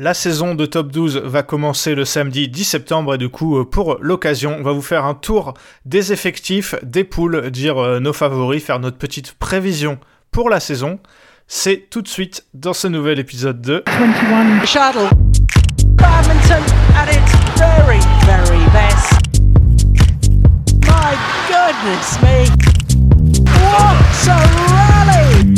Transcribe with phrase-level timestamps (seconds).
[0.00, 3.96] La saison de top 12 va commencer le samedi 10 septembre et du coup, pour
[4.00, 5.54] l'occasion, on va vous faire un tour
[5.86, 9.98] des effectifs, des poules, dire nos favoris, faire notre petite prévision
[10.30, 11.00] pour la saison.
[11.48, 15.10] C'est tout de suite dans ce nouvel épisode de 21 Shuttle.
[15.96, 16.62] Badminton
[16.94, 19.14] at its very, very best.
[20.86, 21.18] My
[21.48, 22.46] goodness me.
[23.50, 23.96] What
[24.28, 24.38] a
[24.70, 25.56] rally!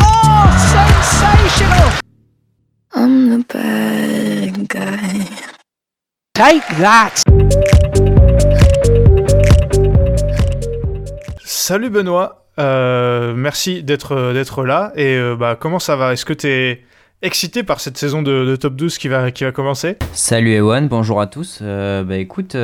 [0.00, 2.05] Oh, sensational!
[2.98, 5.28] I'm the bad guy.
[6.32, 7.12] Take that!
[11.44, 14.94] Salut Benoît, euh, merci d'être d'être là.
[14.96, 16.14] Et euh, bah, comment ça va?
[16.14, 16.84] Est-ce que tu es
[17.20, 19.98] excité par cette saison de, top 12 qui va, qui va commencer?
[20.14, 21.58] Salut Ewan, bonjour à tous.
[21.60, 22.56] Euh, bah écoute,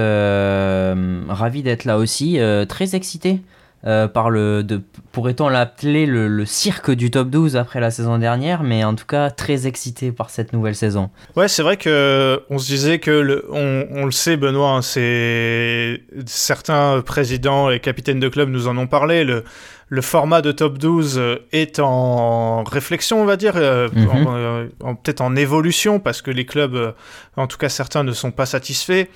[1.28, 2.38] ravi d'être là aussi,
[2.70, 3.42] très excité.
[3.84, 8.62] Euh, par le, de, pourrait-on l'appeler le, cirque du top 12 après la saison dernière,
[8.62, 11.10] mais en tout cas très excité par cette nouvelle saison.
[11.34, 14.82] Ouais, c'est vrai que on se disait que le, on, on, le sait, Benoît, hein,
[14.82, 19.24] c'est certains présidents et capitaines de club nous en ont parlé.
[19.24, 19.42] Le,
[19.88, 24.96] le format de top 12 est en réflexion, on va dire, euh, mhm.
[25.02, 26.94] peut-être en évolution, parce que les clubs,
[27.36, 29.06] en tout cas certains, ne sont pas satisfaits.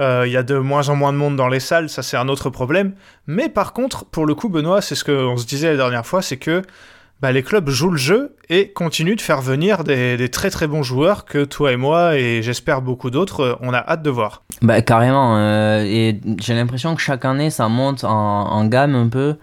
[0.00, 2.16] Euh, il y a de moins en moins de monde dans les salles, ça c'est
[2.16, 2.92] un autre problème.
[3.26, 6.22] Mais par contre, pour le coup, Benoît, c'est ce qu'on se disait la dernière fois,
[6.22, 6.62] c'est que
[7.22, 10.82] bah, les clubs jouent le jeu et continuent de faire venir des, très très bons
[10.82, 14.42] joueurs que toi et moi et j'espère beaucoup d'autres, euh, on a hâte de voir.
[14.60, 19.36] Bah carrément, euh, et j'ai l'impression que chaque année ça monte en, gamme un peu.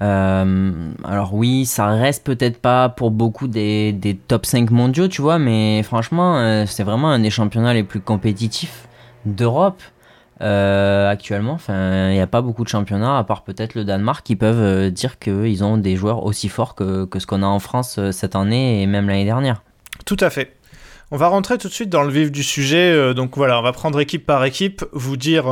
[0.00, 5.84] alors oui, ça reste peut-être pas pour beaucoup des, top 5 mondiaux, tu vois, mais
[5.84, 8.85] franchement, c'est vraiment un des championnats les plus compétitifs
[9.26, 9.82] d'Europe.
[10.42, 14.24] Euh, actuellement, enfin, il n'y a pas beaucoup de championnats, à part peut-être le Danemark,
[14.24, 17.58] qui peuvent euh, dire qu'ils ont des joueurs aussi forts que, ce qu'on a en
[17.58, 19.62] France euh, cette année et même l'année dernière.
[20.04, 20.54] Tout à fait.
[21.10, 23.14] On va rentrer tout de suite dans le vif du sujet.
[23.14, 25.44] donc voilà, on va prendre équipe par équipe, vous dire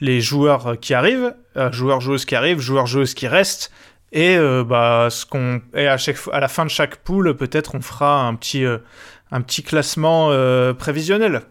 [0.00, 1.34] les joueurs qui arrivent,
[1.70, 3.70] joueurs joueuses qui arrivent, joueurs joueuses qui restent,
[4.10, 7.82] et bah ce qu'on et à chaque à la fin de chaque poule, peut-être on
[7.82, 10.30] fera un petit un petit classement
[10.78, 11.42] prévisionnel.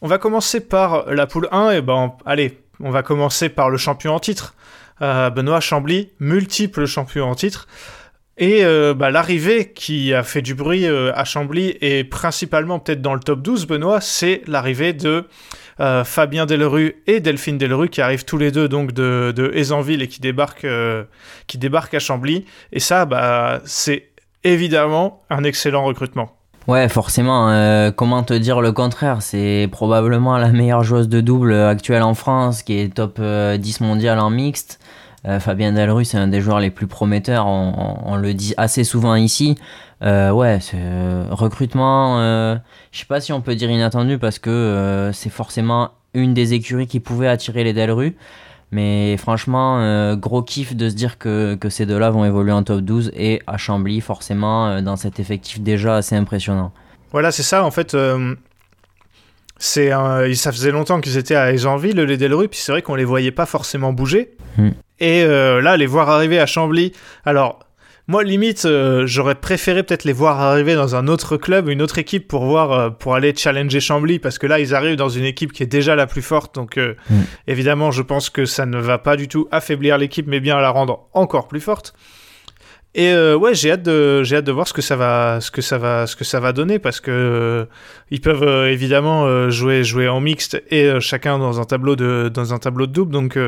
[0.00, 3.76] On va commencer par la poule 1, et ben allez, on va commencer par le
[3.76, 4.54] champion en titre.
[5.02, 7.66] Euh, Benoît Chambly, multiple champion en titre.
[8.36, 13.02] Et euh, bah, l'arrivée qui a fait du bruit euh, à Chambly, et principalement peut-être
[13.02, 15.24] dans le top 12, Benoît, c'est l'arrivée de
[16.04, 20.20] Fabien Delru et Delphine Delru qui arrivent tous les deux donc de, de et qui
[20.20, 20.66] débarquent,
[21.46, 22.46] qui débarquent à Chambly.
[22.72, 24.10] Et ça, bah, c'est
[24.42, 26.37] évidemment un excellent recrutement.
[26.68, 27.48] Ouais, forcément.
[27.48, 29.22] Euh, comment te dire le contraire?
[29.22, 33.58] C'est probablement la meilleure joueuse de double actuelle en France, qui est top 10 euh,
[33.80, 34.78] mondial en mixte.
[35.26, 39.14] Euh, Fabien Delru, c'est un des joueurs les plus prometteurs, on, le dit assez souvent
[39.14, 39.56] ici.
[40.02, 40.58] ouais,
[41.30, 42.20] recrutement,
[42.92, 46.86] je sais pas si on peut dire inattendu parce que c'est forcément une des écuries
[46.86, 48.14] qui pouvait attirer les Delru.
[48.70, 52.62] Mais franchement, euh, gros kiff de se dire que, que ces deux-là vont évoluer en
[52.62, 56.72] top 12 et à Chambly, forcément, euh, dans cet effectif déjà assez impressionnant.
[57.10, 57.64] Voilà, c'est ça.
[57.64, 58.34] En fait, euh,
[59.58, 59.90] c'est
[60.34, 63.32] ça faisait longtemps qu'ils étaient à Egenville, les Delru, puis c'est vrai qu'on les voyait
[63.32, 64.36] pas forcément bouger.
[64.58, 64.70] Hmm.
[65.00, 66.92] Et là, les voir arriver à Chambly.
[67.24, 67.60] Alors,
[68.10, 71.98] moi, limite, euh, j'aurais préféré peut-être les voir arriver dans un autre club, une autre
[71.98, 75.26] équipe pour voir, euh, pour aller challenger Chambly, parce que là, ils arrivent dans une
[75.26, 76.54] équipe qui est déjà la plus forte.
[76.54, 77.20] Donc, euh, mm.
[77.48, 80.70] évidemment, je pense que ça ne va pas du tout affaiblir l'équipe, mais bien la
[80.70, 81.92] rendre encore plus forte.
[82.94, 85.60] Et ouais, j'ai hâte de, j'ai hâte de voir ce que ça va, ce que
[85.60, 87.68] ça va, ce que ça va donner, parce que
[88.10, 92.58] ils peuvent évidemment jouer, jouer en mixte et chacun dans un tableau de, dans un
[92.58, 93.12] tableau de double.
[93.12, 93.38] Donc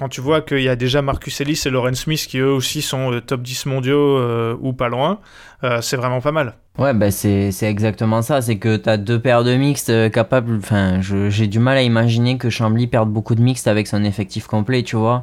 [0.00, 2.80] quand tu vois qu'il y a déjà Marcus Ellis et Lauren Smith qui eux aussi
[2.80, 5.18] sont euh, top 10 mondiaux euh, ou pas loin,
[5.62, 6.54] euh, c'est vraiment pas mal.
[6.78, 8.40] Ouais, bah c'est exactement ça.
[8.40, 10.56] C'est que tu as deux paires de mixtes capables.
[10.56, 14.46] Enfin, j'ai du mal à imaginer que Chambly perde beaucoup de mixtes avec son effectif
[14.46, 15.22] complet, tu vois.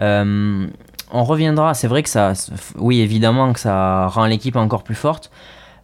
[0.00, 0.70] on
[1.12, 1.74] reviendra.
[1.74, 2.32] C'est vrai que ça.
[2.78, 5.30] Oui, évidemment que ça rend l'équipe encore plus forte.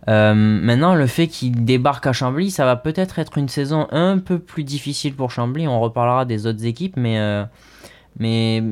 [0.07, 4.39] maintenant, le fait qu'il débarque à Chambly, ça va peut-être être une saison un peu
[4.39, 5.69] plus difficile pour Chambly.
[5.69, 7.19] On reparlera des autres équipes, mais
[8.19, 8.63] mais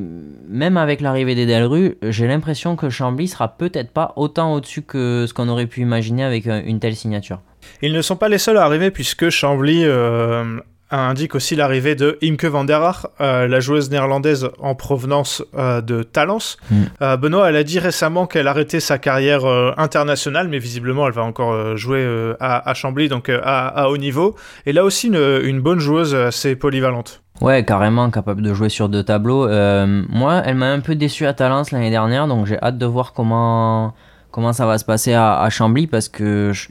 [0.47, 5.25] même avec l'arrivée des Delru, j'ai l'impression que Chambly sera peut-être pas autant au-dessus que
[5.27, 7.39] ce qu'on aurait pu imaginer avec euh, une telle signature.
[7.81, 10.59] Ils ne sont pas les seuls à arriver puisque Chambly euh,
[10.91, 16.03] indique aussi l'arrivée de Imke van der Haar, euh, la joueuse néerlandaise en provenance de
[16.03, 16.57] Talence.
[16.69, 17.15] Mm.
[17.17, 19.45] Benoît, elle a dit récemment qu'elle arrêtait sa carrière
[19.77, 22.05] internationale, mais visiblement elle va encore jouer
[22.39, 24.35] à, Chambly, donc à, haut niveau.
[24.65, 27.20] Et là aussi une bonne joueuse assez polyvalente.
[27.41, 29.47] Ouais, carrément capable de jouer sur deux tableaux.
[29.47, 32.85] Euh, moi, elle m'a un peu déçu à Talence l'année dernière, donc j'ai hâte de
[32.85, 33.93] voir comment,
[34.29, 36.67] comment ça va se passer à, Chambly parce que je,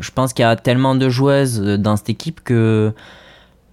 [0.00, 2.94] je, pense qu'il y a tellement de joueuses dans cette équipe que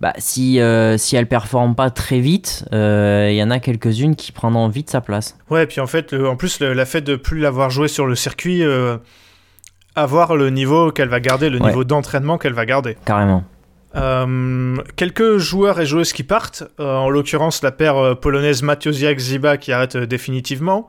[0.01, 4.15] bah, si, euh, si elle performe pas très vite, euh, il y en a quelques-unes
[4.15, 5.37] qui prendront vite sa place.
[5.51, 8.15] Ouais, et puis en fait, en plus, la fait de plus l'avoir joué sur le
[8.15, 8.97] circuit, euh,
[9.95, 12.97] avoir le niveau qu'elle va garder, le niveau d'entraînement qu'elle va garder.
[13.05, 13.43] Carrément.
[13.93, 20.87] Quelques joueurs et joueuses qui partent, en l'occurrence la paire polonaise Matiosiak-Ziba qui arrête définitivement,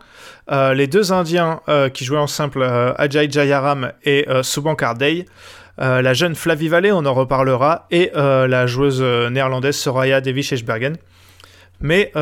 [0.50, 1.60] les deux Indiens
[1.92, 5.26] qui jouaient en simple Ajay Jayaram et Subankar Dey,
[5.80, 10.20] euh, la jeune Flavie Vallée, on en reparlera, et euh, la joueuse euh, néerlandaise Soraya
[10.20, 10.96] Devi-Schbergen.
[11.82, 12.12] Mais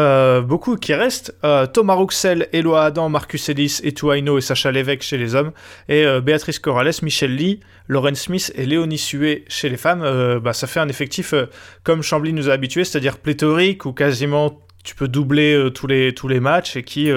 [0.42, 1.34] beaucoup qui restent,
[1.72, 5.52] Thomas Ruxel, Eloi Adam, Marcus Ellis, Etouaino et Sacha Lévesque chez les hommes,
[5.88, 10.66] et Béatrice Corrales, Michel Lee, Lauren Smith et Léonie Sué chez les femmes, bah, ça
[10.66, 11.34] fait un effectif
[11.82, 16.76] comme Chambly nous a habitués, c'est-à-dire pléthorique, ou quasiment tu peux doubler tous, les, matchs,
[16.76, 17.10] et qui,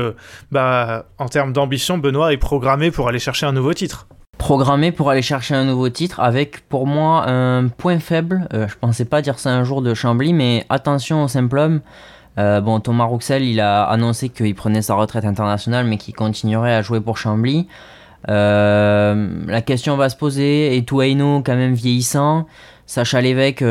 [0.52, 4.08] bah, en termes d'ambition, Benoît est programmé pour aller chercher un nouveau titre
[4.44, 8.46] programmé pour aller chercher un nouveau titre avec pour moi un point faible.
[8.54, 11.80] Euh, je pensais pas dire ça un jour de Chambly, mais attention au simple homme.
[12.38, 16.74] Euh, bon, Thomas Rouxel, il a annoncé qu'il prenait sa retraite internationale, mais qu'il continuerait
[16.74, 17.68] à jouer pour Chambly.
[18.30, 20.76] Euh, la question va se poser.
[20.76, 22.48] Et Touaino, quand même vieillissant.
[22.86, 23.64] Sacha Lévesque,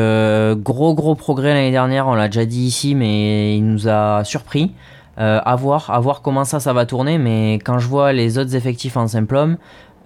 [0.63, 4.71] gros gros progrès l'année dernière, on l'a déjà dit ici, mais il nous a surpris.
[5.17, 7.17] à voir, comment ça, va tourner.
[7.17, 9.57] Mais quand je vois les autres effectifs en simple homme,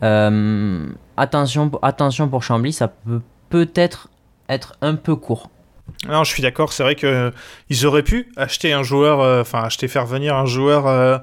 [0.04, 4.10] euh, attention, attention pour Chambly, ça peut peut-être
[4.50, 5.50] être un peu court.
[6.08, 6.74] Non, je suis d'accord.
[6.74, 7.32] C'est vrai que
[7.70, 11.18] ils auraient pu acheter un joueur, euh, enfin acheter faire venir un joueur euh,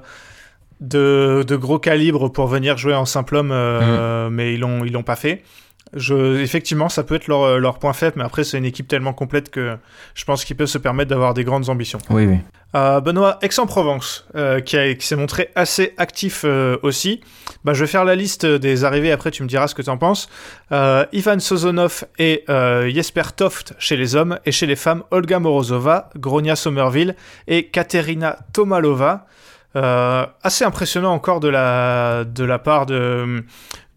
[0.81, 4.29] de, de, gros calibre pour venir jouer en simple homme, mm.
[4.29, 5.43] mais ils l'ont ils l'ont pas fait.
[5.93, 9.13] Je, effectivement, ça peut être leur, leur point faible, mais après, c'est une équipe tellement
[9.13, 9.77] complète que
[10.13, 11.99] je pense qu'ils peuvent se permettre d'avoir des grandes ambitions.
[12.09, 12.39] Oui, oui.
[12.75, 17.21] Euh, Benoît, Aix-en-Provence, euh, qui, s'est montré assez actif euh, aussi.
[17.63, 19.89] Bah, je vais faire la liste des arrivées, après tu me diras ce que tu
[19.89, 20.29] en penses.
[20.71, 26.55] Ivan Sozonov et Jesper Toft chez les hommes, et chez les femmes, Olga Morozova, Gronia
[26.55, 27.15] Somerville
[27.47, 29.25] et Katerina Tomalova.
[29.73, 33.43] assez impressionnant encore de la, de la part de,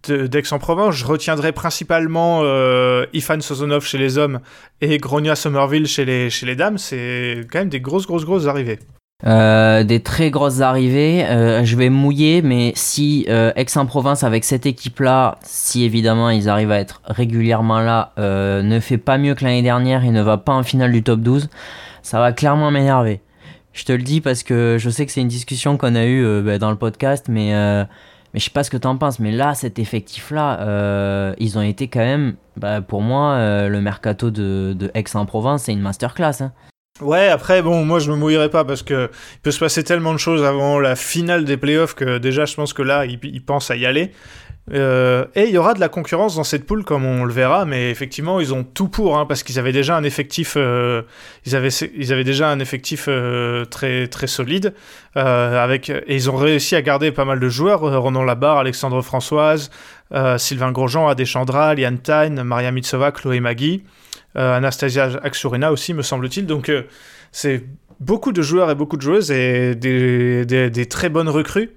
[0.06, 4.40] d'Aix-en-Provence, je retiendrai principalement euh, Ifan Sozonov chez les hommes
[4.80, 6.78] et Gronia Somerville chez les, chez les dames.
[6.78, 8.78] C'est quand même des grosses, grosses, grosses arrivées.
[9.26, 11.24] Euh, des très grosses arrivées.
[11.26, 16.78] Euh, je vais mouiller, mais si Aix-en-Provence avec cette équipe-là, si évidemment ils arrivent à
[16.78, 20.62] être régulièrement là, ne fait pas mieux que l'année dernière et ne va pas en
[20.62, 21.48] finale du top 12,
[22.02, 23.20] ça va clairement m'énerver.
[23.72, 26.42] Je te le dis parce que je sais que c'est une discussion qu'on a eue
[26.42, 27.52] bah, dans le podcast, mais
[28.32, 31.58] mais je sais pas ce que tu en penses, mais là, cet effectif-là, euh, ils
[31.58, 35.80] ont été quand même, bah, pour moi, euh, le mercato de, de Aix-en-Provence, c'est une
[35.80, 36.42] masterclass.
[36.42, 36.52] Hein.
[37.00, 40.12] Ouais, après, bon, moi je me mouillerai pas parce que il peut se passer tellement
[40.12, 43.70] de choses avant la finale des playoffs que déjà je pense que là, ils pensent
[43.70, 44.10] à y aller.
[44.72, 47.64] Euh, et il y aura de la concurrence dans cette poule, comme on le verra,
[47.64, 51.02] mais effectivement, ils ont tout pour, hein, parce qu'ils avaient déjà un effectif, euh,
[51.46, 54.74] ils, avaient, ils avaient déjà un effectif euh, très, très solide,
[55.14, 59.68] avec, et ils ont réussi à garder pas mal de joueurs, Ronan Labarre, Alexandre Françoise,
[60.36, 63.82] Sylvain Grosjean, Adéchandra, Liane Tyne, Maria Mitsova, Chloé Magui,
[64.36, 66.46] Anastasia Axurina aussi, me semble-t-il.
[66.46, 66.70] Donc,
[67.32, 67.64] c'est
[67.98, 71.70] beaucoup de joueurs et beaucoup de joueuses et des, très bonnes recrues.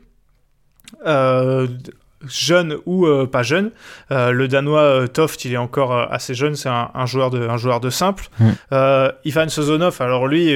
[2.27, 3.71] Jeune ou euh, pas jeune.
[4.11, 7.57] Euh, le Danois euh, Toft, il est encore assez jeune, c'est un, joueur de, un
[7.57, 8.27] joueur de simple.
[8.39, 8.51] Mm.
[9.25, 10.55] Ivan Sozonov, alors lui,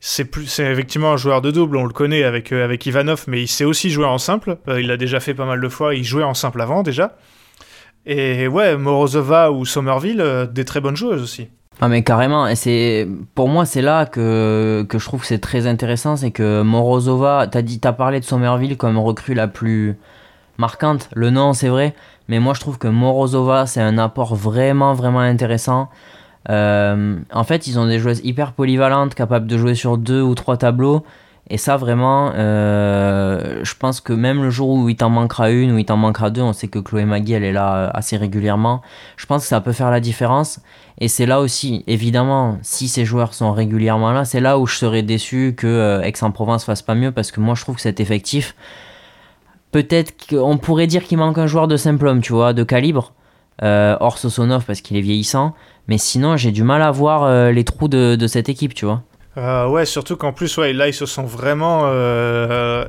[0.00, 3.42] c'est plus, c'est effectivement un joueur de double, on le connaît avec, avec Ivanov, mais
[3.42, 4.56] il sait aussi jouer en simple.
[4.68, 7.16] il l'a déjà fait pas mal de fois, il jouait en simple avant déjà.
[8.06, 11.48] Et ouais, Morozova ou Somerville, des très bonnes joueuses aussi.
[11.82, 15.38] Ah mais carrément, et c'est pour moi c'est là que, que je trouve que c'est
[15.38, 19.96] très intéressant, c'est que Morozova, t'as dit, t'as parlé de Somerville comme recrue la plus
[20.60, 21.94] marquante, le nom c'est vrai,
[22.28, 25.88] mais moi je trouve que Morozova c'est un apport vraiment vraiment intéressant.
[26.48, 30.34] Euh, en fait, ils ont des joueuses hyper polyvalentes, capables de jouer sur deux ou
[30.34, 31.04] trois tableaux.
[31.52, 35.72] Et ça, vraiment, euh, je pense que même le jour où il t'en manquera une
[35.72, 38.16] ou il t'en manquera deux, on sait que Chloé Magui, elle est là euh, assez
[38.16, 38.82] régulièrement.
[39.16, 40.60] Je pense que ça peut faire la différence.
[40.98, 44.76] Et c'est là aussi, évidemment, si ces joueurs sont régulièrement là, c'est là où je
[44.76, 48.54] serais déçu que Aix-en-Provence fasse pas mieux parce que moi, je trouve que cet effectif,
[49.72, 53.12] peut-être qu'on pourrait dire qu'il manque un joueur de simple homme, tu vois, de calibre.
[53.62, 55.54] Euh, hors Sosonov parce qu'il est vieillissant.
[55.86, 59.02] Mais sinon, j'ai du mal à voir euh, les trous de, cette équipe, tu vois.
[59.36, 61.86] Euh, ouais, surtout qu'en plus, ouais, là, ils se sont vraiment,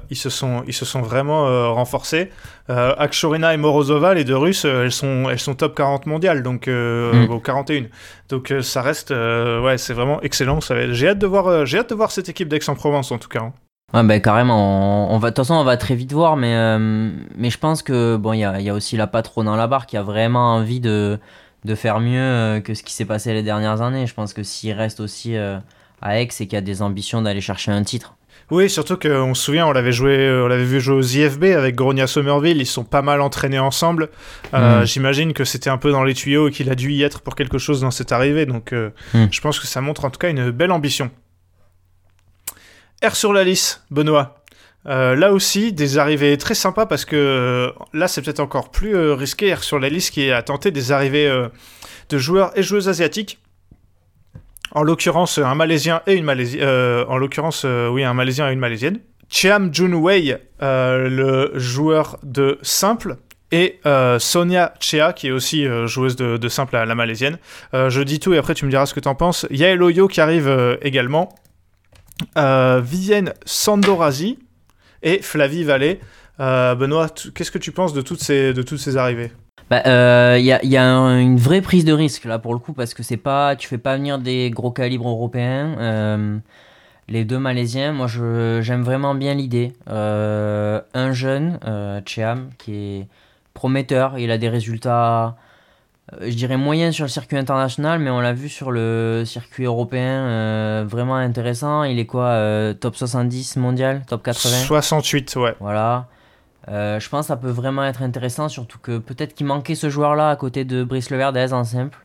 [0.09, 2.29] ils se sont, ils se sont vraiment renforcés.
[2.69, 7.41] Akshorina et Morozova, les deux Russes, elles sont, elles sont top 40 mondiales, donc mm.
[7.43, 7.83] 41.
[8.29, 10.59] Donc ça reste, ouais, c'est vraiment excellent.
[10.91, 13.41] J'ai hâte de voir, j'ai hâte de voir cette équipe d'Aix-en-Provence en tout cas.
[13.41, 13.53] Hein.
[13.93, 15.13] Ouais, bah, carrément.
[15.13, 17.83] On, va, de toute façon, on va très vite voir, mais, euh, mais je pense
[17.83, 20.03] que bon, il y a, y a, aussi la patronne dans la barre qui a
[20.03, 21.19] vraiment envie de,
[21.65, 24.07] de faire mieux euh, que ce qui s'est passé les dernières années.
[24.07, 25.57] Je pense que s'il reste aussi euh,
[26.01, 28.15] à Aix et qu'il a des ambitions d'aller chercher un titre.
[28.49, 31.75] Oui, surtout qu'on se souvient, on l'avait joué, on l'avait vu jouer aux IFB avec
[31.75, 34.09] Gronia Somerville, ils sont pas mal entraînés ensemble.
[34.51, 34.83] Mm.
[34.83, 37.35] J'imagine que c'était un peu dans les tuyaux et qu'il a dû y être pour
[37.35, 38.45] quelque chose dans cette arrivée.
[38.45, 39.27] Donc, mm.
[39.31, 41.11] je pense que ça montre en tout cas une belle ambition.
[43.03, 44.41] R sur la liste, Benoît.
[44.87, 48.95] Euh, là aussi, des arrivées très sympas parce que euh, là, c'est peut-être encore plus
[48.95, 49.55] euh, risqué.
[49.61, 51.31] Sur la liste qui a tenté des arrivées
[52.09, 53.39] de joueurs et joueuses asiatiques.
[54.73, 56.67] En l'occurrence, un Malaisien et une Malaisienne.
[57.07, 58.99] en l'occurrence, oui, un Malaisien et une Malaisienne.
[59.29, 63.17] Chiam Junwei, le joueur de simple,
[63.51, 63.81] et
[64.19, 67.37] Sonia Chea, qui est aussi joueuse de, simple à la malaisienne.
[67.73, 69.45] je dis tout et après tu me diras ce que tu en penses.
[69.49, 71.35] Yael Oyo qui arrive également.
[72.37, 74.39] Euh, Vivienne Sandorazi
[75.03, 75.99] et Flavie Vallée.
[76.39, 79.31] Euh, Benoît, qu'est-ce que tu penses de toutes ces, de toutes ces arrivées?
[79.57, 82.59] Il bah, euh, y, a, y a une vraie prise de risque là pour le
[82.59, 86.41] coup parce que c'est pas tu fais pas venir des gros calibres européens
[87.07, 87.93] les deux malaisiens.
[87.93, 89.73] Moi j'aime vraiment bien l'idée.
[89.87, 91.59] Un jeune
[92.05, 93.07] Cheam qui est
[93.53, 95.35] prometteur il a des résultats
[96.19, 100.25] je dirais moyen sur le circuit international, mais on l'a vu sur le circuit européen,
[100.25, 101.83] euh, vraiment intéressant.
[101.83, 105.55] Il est quoi euh, Top 70 mondial Top 80 68, ouais.
[105.59, 106.07] Voilà.
[106.67, 110.29] je pense que ça peut vraiment être intéressant, surtout que peut-être qu'il manquait ce joueur-là
[110.29, 111.97] à côté de Brice Leverdez en simple.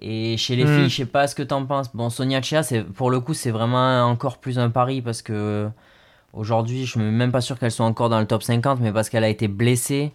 [0.00, 0.76] Et chez les hmm.
[0.76, 1.94] filles, je sais pas ce que t'en penses.
[1.94, 2.62] Bon, Sonia Chia,
[2.94, 5.68] pour le coup, c'est vraiment encore plus un pari parce que
[6.32, 9.10] aujourd'hui, je suis même pas sûr qu'elle soit encore dans le top 50, mais parce
[9.10, 10.12] qu'elle a été blessée.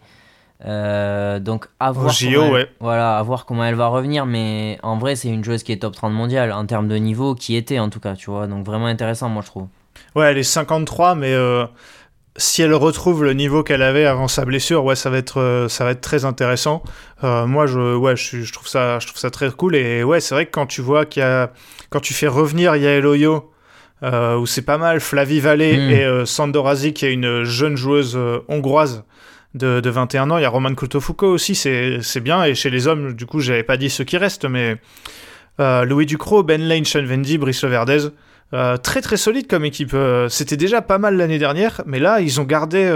[0.64, 4.98] Euh, donc à voir, comment elle, voilà, à voir comment elle va revenir, mais en
[4.98, 7.80] vrai c'est une joueuse qui est top 30 mondiale en termes de niveau, qui était
[7.80, 9.68] en tout cas, tu vois, donc vraiment intéressant moi je trouve.
[10.16, 11.66] Ouais, elle est 53, mais euh,
[12.38, 15.68] si elle retrouve le niveau qu'elle avait avant sa blessure, ouais, ça va être, euh,
[15.68, 16.84] ça va être très intéressant.
[17.22, 19.76] moi, je, ouais, je, trouve ça, je trouve ça très cool.
[19.76, 21.52] Et ouais, c'est vrai que quand tu vois qu'il y a,
[21.90, 23.52] quand tu fais revenir Yael Oyo,
[24.04, 25.92] où c'est pas mal, Flavie Vallée hmm.
[25.92, 29.04] et Sandorazi, qui est une jeune joueuse hongroise
[29.56, 30.38] de, 21 ans.
[30.38, 32.44] Il y a Roman Foucault aussi, c'est bien.
[32.44, 34.78] Et chez les hommes, du coup, j'avais pas dit ceux qui restent, mais
[35.60, 38.10] euh, Louis Ducrot, Ben Lane, Sean Vendy, Brice Verdez.
[38.54, 39.94] Euh, très très solide comme équipe.
[39.94, 42.94] Euh, c'était déjà pas mal l'année dernière, mais là ils ont gardé,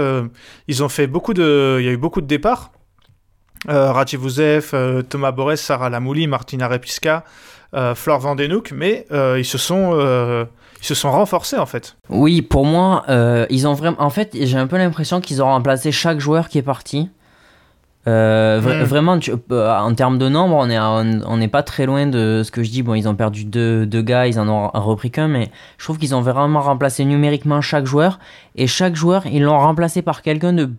[0.68, 2.72] ils ont fait beaucoup de, il y a eu beaucoup de départs.
[3.66, 4.72] Vouzev,
[5.08, 7.24] Thomas Borès, Sarah Lamouli, Martina Repiska,
[7.94, 10.46] Flore Vandenouk, mais ils se sont
[10.80, 11.96] ils se sont renforcés en fait.
[12.08, 14.00] Oui, pour moi, euh, ils ont vraiment.
[14.00, 17.10] En fait, j'ai un peu l'impression qu'ils ont remplacé chaque joueur qui est parti.
[18.08, 18.84] Euh, hmm.
[18.84, 19.18] Vraiment,
[19.52, 22.70] euh, en termes de nombre, on n'est on, pas très loin de ce que je
[22.70, 22.82] dis.
[22.82, 25.98] Bon, ils ont perdu deux, deux gars, ils en ont repris qu'un, mais je trouve
[25.98, 28.18] qu'ils ont vraiment remplacé numériquement chaque joueur.
[28.56, 30.70] Et chaque joueur, ils l'ont remplacé par quelqu'un de,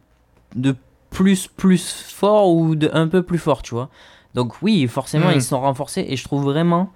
[0.55, 0.75] de
[1.11, 3.89] plus, plus fort ou de un peu plus fort, tu vois.
[4.33, 5.35] Donc, oui, forcément, hmm.
[5.35, 6.05] ils sont renforcés.
[6.09, 6.89] Et je trouve vraiment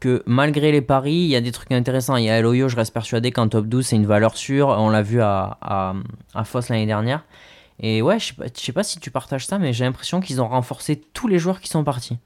[0.00, 2.16] que malgré les paris, il y a des trucs intéressants.
[2.16, 4.68] Il y a Eloyo, je reste persuadé qu'en top 12, c'est une valeur sûre.
[4.68, 5.94] On l'a vu à, à,
[6.34, 7.24] à Foss l'année dernière.
[7.80, 10.40] Et ouais, je sais, pas, sais pas si tu partages ça, mais j'ai l'impression qu'ils
[10.40, 12.18] ont renforcé tous les joueurs qui sont partis.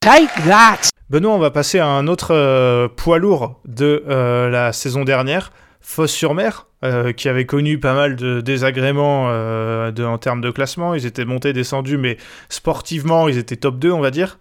[0.00, 4.72] Take that Benoît, on va passer à un autre euh, poids lourd de euh, la
[4.72, 5.52] saison dernière.
[5.80, 10.94] Fosse-sur-Mer, euh, qui avait connu pas mal de désagréments euh, en termes de classement.
[10.94, 12.16] Ils étaient montés, descendus, mais
[12.48, 14.38] sportivement, ils étaient top 2, on va dire.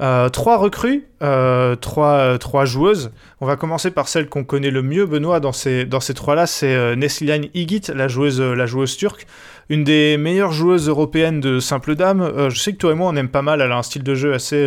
[0.00, 3.10] Euh, trois recrues, trois, joueuses.
[3.40, 7.46] On va commencer par celle qu'on connaît le mieux, Benoît, dans ces, trois-là, c'est Nesliane
[7.54, 9.26] Igit, la joueuse, la joueuse turque,
[9.68, 12.50] une des meilleures joueuses européennes de simple dame.
[12.50, 14.14] je sais que toi et moi, on aime pas mal, elle a un style de
[14.14, 14.66] jeu assez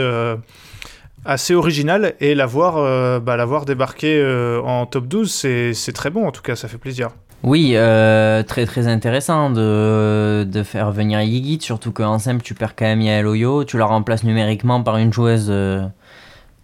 [1.25, 5.31] assez original et l'avoir euh, bah, l'avoir débarqué euh, en top 12
[5.73, 7.09] c'est très bon en tout cas ça fait plaisir.
[7.43, 12.75] Oui euh, très très intéressant de, de faire venir Yigit surtout qu'en simple tu perds
[12.75, 15.53] quand même Yael Oyo tu la remplaces numériquement par une joueuse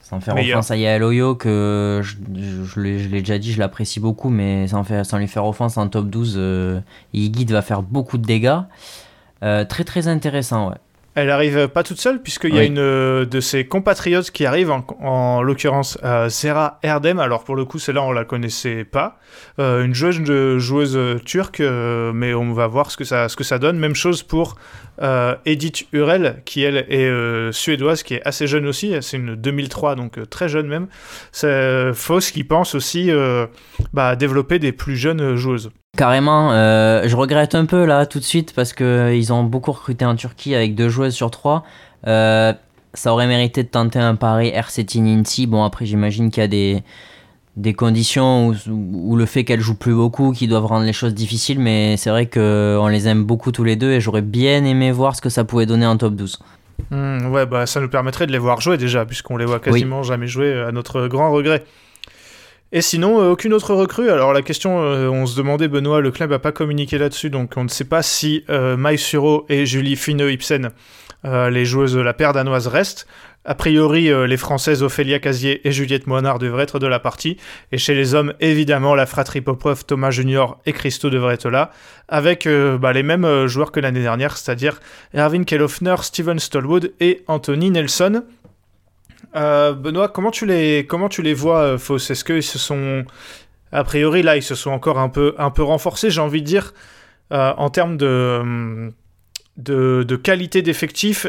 [0.02, 2.16] sans faire offense à Yael Oyo que je,
[2.66, 5.88] je, l'ai déjà dit je l'apprécie beaucoup mais sans, faire, sans lui faire offense en
[5.88, 6.82] top 12
[7.14, 8.60] Yigit va faire beaucoup de dégâts.
[9.42, 10.76] Très très intéressant ouais
[11.16, 14.70] elle arrive pas toute seule, puisqu'il y a une euh, de ses compatriotes qui arrive,
[14.70, 17.20] en, l'occurrence euh, Serra Erdem.
[17.20, 19.18] Alors pour le coup, celle-là, on la connaissait pas.
[19.58, 23.60] Euh, une joueuse, joueuse turque, mais on va voir ce que, ça, ce que ça
[23.60, 23.80] donne.
[23.80, 24.56] Même chose pour
[25.46, 28.94] Edith Urel, qui elle est suédoise, qui est assez jeune aussi.
[29.02, 30.88] C'est une 2003, donc très jeune même.
[31.32, 33.10] C'est Foss qui pense aussi
[33.94, 35.72] bah, développer des plus jeunes joueuses.
[35.96, 40.04] Carrément, euh, je regrette un peu là tout de suite parce qu'ils ont beaucoup recruté
[40.06, 41.64] en Turquie avec deux joueuses sur trois.
[42.08, 42.54] Euh,
[42.94, 44.54] ça aurait mérité de tenter un pari
[44.96, 45.48] Ninti.
[45.48, 46.84] Bon, après, j'imagine qu'il y a des,
[47.56, 51.60] des conditions où, le fait qu'elle joue plus beaucoup qui doivent rendre les choses difficiles,
[51.60, 55.16] mais c'est vrai qu'on les aime beaucoup tous les deux et j'aurais bien aimé voir
[55.16, 56.40] ce que ça pouvait donner en top 12.
[56.92, 60.04] Hmm, ouais, bah ça nous permettrait de les voir jouer déjà, puisqu'on les voit quasiment
[60.04, 61.64] jamais jouer à notre grand regret.
[62.76, 64.10] Et sinon, euh, aucune autre recrue.
[64.10, 67.54] Alors la question, euh, on se demandait, Benoît, le club n'a pas communiqué là-dessus, donc
[67.56, 70.72] on ne sait pas si euh, Mai Suro et Julie Fine-Ibsen,
[71.24, 73.08] les joueuses de la paire danoise, restent.
[73.46, 77.38] A priori, les Françaises Ophélia Casier et Juliette Moinard devraient être de la partie.
[77.72, 81.72] Et chez les hommes, évidemment, la fratrie Popov, Thomas Junior et Christo devraient être là,
[82.10, 84.80] avec bah, les mêmes joueurs que l'année dernière, c'est-à-dire
[85.16, 88.24] Erwin Kellhoffner, Steven Stallwood et Anthony Nelson.
[89.36, 93.06] Euh, Benoît, comment tu les, comment tu les vois, euh, Fauss Est-ce qu'ils se sont.
[93.72, 96.74] A priori, là, ils se sont encore un peu, renforcés, j'ai envie de dire,
[97.34, 98.94] euh, en termes de.
[100.24, 101.28] Qualité d'effectif,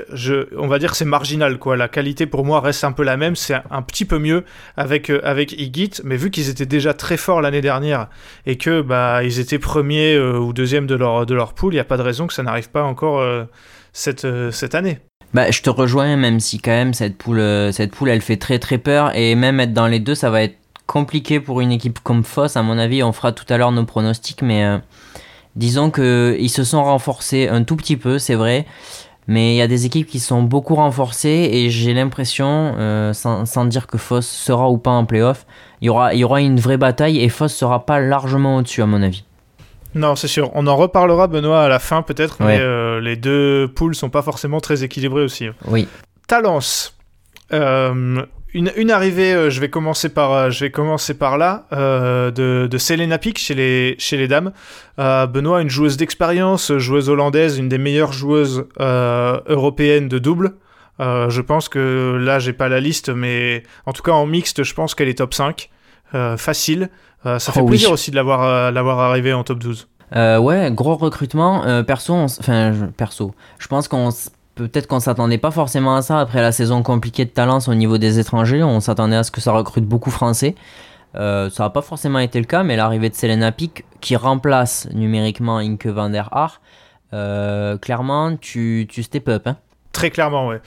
[0.57, 1.59] on va dire que c'est marginal.
[1.59, 1.77] Quoi.
[1.77, 4.45] La qualité pour moi reste un peu la même, c'est un, petit peu mieux
[4.77, 5.09] avec,
[5.53, 8.09] Igit, mais vu qu'ils étaient déjà très forts l'année dernière
[8.45, 11.81] et que bah, ils étaient premiers ou deuxièmes de leur, de leur pool, il n'y
[11.81, 13.25] a pas de raison que ça n'arrive pas encore
[13.93, 14.25] cette
[14.75, 14.99] année.
[15.35, 18.37] Bah, je te rejoins, même si quand même cette poule, euh, cette poule, elle fait
[18.37, 19.15] très très peur.
[19.17, 20.57] Et même être dans les deux, ça va être
[20.87, 22.57] compliqué pour une équipe comme Foss.
[22.57, 24.79] À mon avis, on fera tout à l'heure nos pronostics, mais euh,
[25.57, 28.67] disons qu'ils se sont renforcés un tout petit peu, c'est vrai.
[29.29, 33.65] Mais il y a des équipes qui sont beaucoup renforcées et j'ai l'impression, euh, sans,
[33.65, 35.47] dire que Foss sera ou pas en playoff,
[35.81, 38.83] il y aura, il y aura une vraie bataille et Foss sera pas largement au-dessus
[38.83, 39.26] à mon avis.
[39.97, 40.51] Non, c'est sûr.
[40.55, 44.21] On en reparlera, Benoît, à la fin peut-être, mais euh, les deux poules sont pas
[44.21, 45.49] forcément très équilibrées aussi.
[45.67, 45.89] Oui.
[46.29, 46.99] Talence.
[47.55, 48.23] Euh,
[48.53, 53.17] une, arrivée, euh, je, vais commencer par, je vais commencer par là, de, de Selena
[53.17, 54.53] Pick chez les, chez les dames.
[54.99, 60.57] Benoît, une joueuse d'expérience, joueuse hollandaise, une des meilleures joueuses européennes de double.
[61.01, 64.75] je pense que là, j'ai pas la liste, mais en tout cas en mixte, je
[64.75, 65.71] pense qu'elle est top 5.
[66.37, 66.91] Facile.
[67.27, 69.89] Euh, ça fait oh plaisir aussi de l'avoir euh, l'avoir arrivé en top 12.
[70.15, 71.65] Euh, ouais, gros recrutement.
[71.85, 74.11] perso, enfin, perso, je pense qu'on
[74.55, 77.99] peut-être qu'on s'attendait pas forcément à ça après la saison compliquée de Talence au niveau
[77.99, 78.63] des étrangers.
[78.63, 80.55] On s'attendait à ce que ça recrute beaucoup français.
[81.15, 85.59] ça n'a pas forcément été le cas, mais l'arrivée de Selena Pick, qui remplace numériquement
[85.59, 86.61] Inke van der Haar,
[87.81, 89.47] clairement, tu, tu step up.
[89.49, 89.57] Hein.
[89.93, 90.61] Très clairement, ouais.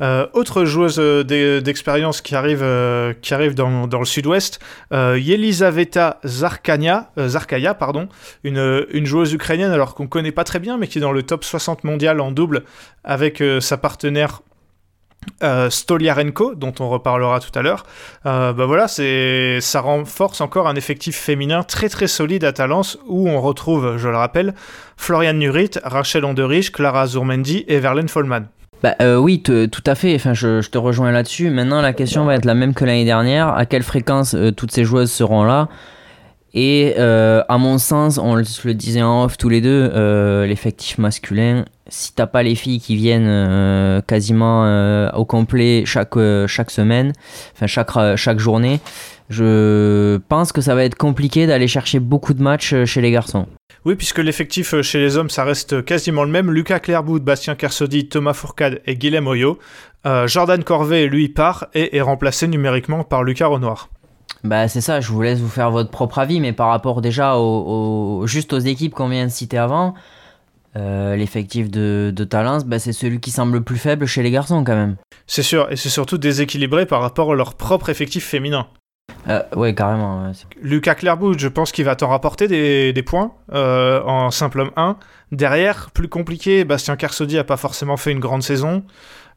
[0.00, 4.58] Euh, autre joueuse euh, d'expérience qui arrive, euh, qui arrive dans, le sud-ouest,
[4.92, 8.08] Yelisaveta Zarkania, Zarkaya, pardon,
[8.42, 11.22] une, une, joueuse ukrainienne alors qu'on connaît pas très bien, mais qui est dans le
[11.22, 12.64] top 60 mondial en double
[13.04, 14.42] avec sa partenaire
[15.70, 17.84] Stoliarenko, dont on reparlera tout à l'heure.
[18.24, 23.40] bah voilà, ça renforce encore un effectif féminin très très solide à Talence où on
[23.40, 24.54] retrouve, je le rappelle,
[24.96, 28.48] Florian Nurit, Rachel Onderich, Clara Zourmendi et Verlaine Follman.
[28.84, 30.14] Bah, euh, oui, tout à fait.
[30.14, 31.48] Enfin, je, te rejoins là-dessus.
[31.48, 33.48] Maintenant, la question va être la même que l'année dernière.
[33.48, 35.70] À quelle fréquence euh, toutes ces joueuses seront là?
[36.54, 39.90] Et euh, à mon sens, on le disait en off tous les deux,
[40.46, 46.14] l'effectif masculin, si t'as pas les filles qui viennent quasiment au complet chaque,
[46.46, 47.12] chaque semaine,
[47.54, 48.78] enfin chaque, chaque journée,
[49.30, 53.46] je pense que ça va être compliqué d'aller chercher beaucoup de matchs chez les garçons.
[53.84, 56.50] Oui, puisque l'effectif euh, chez les hommes, ça reste quasiment le même.
[56.50, 59.58] Lucas Clairbout, Bastien Kersodi, Thomas Fourcade et Guilhem Oyo.
[60.06, 63.90] Euh, Jordan Corvet, lui, part et est remplacé numériquement par Lucas Renoir.
[64.44, 67.36] Bah c'est ça, je vous laisse vous faire votre propre avis, mais par rapport déjà
[67.36, 69.94] au, juste aux équipes qu'on vient de citer avant,
[70.76, 74.30] euh, l'effectif de, de Talence, bah, c'est celui qui semble le plus faible chez les
[74.30, 74.96] garçons quand même.
[75.26, 78.66] C'est sûr, et c'est surtout déséquilibré par rapport à leur propre effectif féminin.
[79.28, 80.30] Euh, ouais, carrément.
[80.60, 84.96] Lucas Clairbout, je pense qu'il va t'en rapporter des, points euh, en simple homme 1.
[85.32, 88.82] Derrière, plus compliqué, Bastien Carsodi a pas forcément fait une grande saison.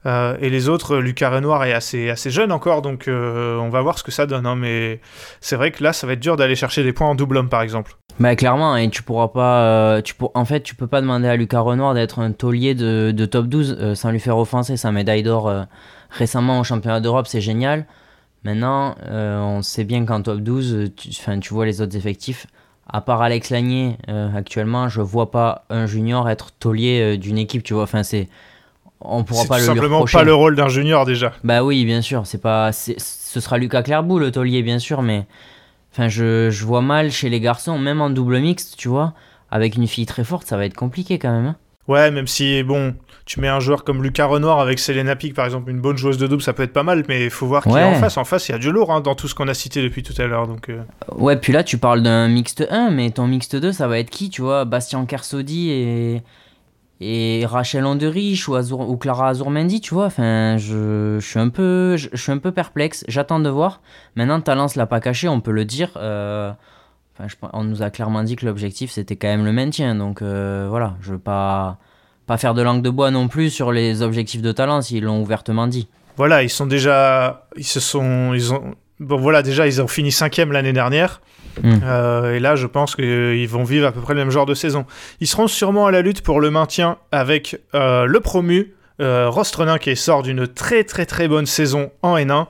[0.06, 4.04] Euh, et les autres, Lucas Renoir est assez, jeune encore, donc on va voir ce
[4.04, 4.46] que ça donne.
[4.46, 5.02] Hein, mais
[5.42, 7.50] c'est vrai que là, ça va être dur d'aller chercher des points en double homme,
[7.50, 7.96] par exemple.
[8.20, 11.60] Bah clairement, et tu pourras pas, tu en fait, tu peux pas demander à Lucas
[11.60, 14.78] Renoir d'être un taulier de, top 12 sans lui faire offenser.
[14.78, 15.52] Sa médaille d'or
[16.10, 17.86] récemment au championnat d'Europe, c'est génial.
[18.44, 22.48] Maintenant, euh, on sait bien qu'en top 12, tu, tu vois les autres effectifs.
[22.88, 27.38] À part Alex Lagné, euh, actuellement, je vois pas un junior être taulier euh, d'une
[27.38, 27.84] équipe, tu vois.
[27.84, 28.30] Enfin, c'est.
[29.02, 31.34] On pourra pas le simplement pas le rôle d'un junior déjà.
[31.44, 32.26] Bah oui, bien sûr.
[32.26, 32.72] C'est pas.
[32.72, 35.26] Ce sera Lucas Clairbout, le taulier, bien sûr, mais.
[35.94, 39.14] Enfin, je, je, vois mal chez les garçons, même en double mixte, tu vois.
[39.50, 41.48] Avec une fille très forte, ça va être compliqué quand même.
[41.48, 41.56] Hein.
[41.88, 45.46] Ouais, même si, bon, tu mets un joueur comme Lucas Renoir avec Selena Pic, par
[45.46, 47.64] exemple, une bonne joueuse de double, ça peut être pas mal, mais il faut voir
[47.64, 48.18] qui est en face.
[48.18, 50.04] En face, il y a du lourd hein, dans tout ce qu'on a cité depuis
[50.04, 50.48] tout à l'heure.
[50.48, 50.82] Donc, euh.
[51.16, 54.10] Ouais, puis là, tu parles d'un mixte 1, mais ton mixte 2, ça va être
[54.10, 56.22] qui, tu vois Bastien Kersodi et,
[57.00, 60.06] et Rachel Onderich ou, Clara Azurmendi, tu vois.
[60.06, 63.04] Enfin, je, suis un peu, je, suis un peu perplexe.
[63.08, 63.82] J'attends de voir.
[64.16, 65.92] Maintenant, Talence l'a pas caché, on peut le dire.
[65.98, 66.52] Euh,
[67.20, 69.94] enfin, on nous a clairement dit que l'objectif c'était quand même le maintien.
[69.96, 71.78] Donc euh, voilà, je veux pas
[72.26, 74.92] pas faire de langue de bois non plus sur les objectifs de Talence.
[74.92, 75.88] Ils l'ont ouvertement dit.
[76.18, 80.12] Voilà, ils sont déjà, ils se sont, ils ont, bon voilà, déjà ils ont fini
[80.12, 81.22] cinquième l'année dernière.
[81.64, 81.80] Hmm.
[81.84, 84.54] Euh, et là, je pense qu'ils vont vivre à peu près le même genre de
[84.54, 84.86] saison.
[85.20, 89.78] Ils seront sûrement à la lutte pour le maintien avec euh, le promu, euh, Rostrenin,
[89.78, 92.48] qui sort d'une très très très bonne saison en N1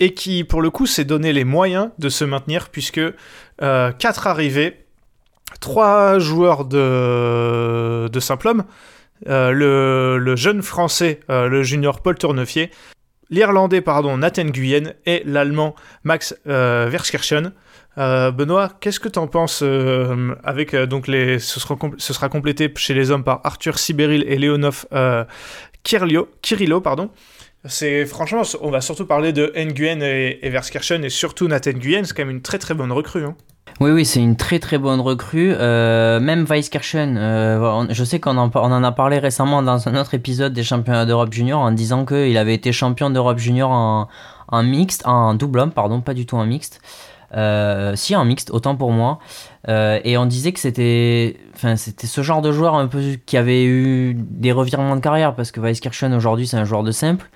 [0.00, 3.00] et qui, pour le coup, s'est donné les moyens de se maintenir puisque
[3.62, 4.84] euh, quatre arrivées,
[5.60, 8.64] trois joueurs de, de simple homme,
[9.26, 12.70] le, le, jeune français, le junior Paul Tournefier,
[13.30, 16.90] l'Irlandais pardon Nathan Guyenne et l'Allemand Max euh.
[17.96, 22.28] Euh, Benoît, qu'est-ce que tu en penses euh, avec donc les ce sera, ce sera,
[22.28, 24.86] complété chez les hommes par Arthur Sibéril et Leonov
[25.82, 27.10] Kirillo, Kirillo pardon.
[27.64, 32.04] C'est franchement, on va surtout parler de Nguyen et, et Verskirchen et surtout Nathan Guyenne,
[32.04, 33.24] c'est quand même une très très bonne recrue.
[33.24, 33.34] Hein.
[33.80, 35.52] Oui, oui, c'est une très très bonne recrue.
[35.56, 39.94] Euh, même Weisskirchen, euh, je sais qu'on en, on en a parlé récemment dans un
[39.94, 44.08] autre épisode des championnats d'Europe junior en disant qu'il avait été champion d'Europe junior en,
[44.48, 46.80] en, mixte, en double homme, pardon, pas du tout en mixte.
[47.34, 49.18] Euh, si en mixte, autant pour moi.
[49.68, 53.36] Euh, et on disait que c'était, enfin, c'était ce genre de joueur un peu qui
[53.36, 57.28] avait eu des revirements de carrière parce que Weisskirchen aujourd'hui c'est un joueur de simple.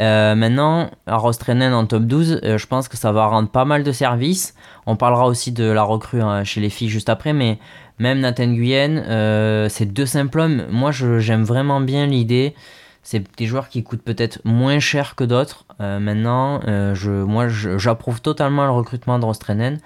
[0.00, 3.64] Euh, maintenant, à Rostrenen en top 12, euh, je pense que ça va rendre pas
[3.64, 4.54] mal de services.
[4.86, 7.58] On parlera aussi de la recrue hein, chez les filles juste après, mais
[7.98, 10.64] même Nathan Guyenne, euh, c'est deux simples hommes.
[10.70, 12.54] Moi, j'aime vraiment bien l'idée.
[13.04, 15.66] C'est des joueurs qui coûtent peut-être moins cher que d'autres.
[15.78, 16.60] maintenant,
[16.94, 19.78] je, moi, j'approuve totalement le recrutement de Rostrenen.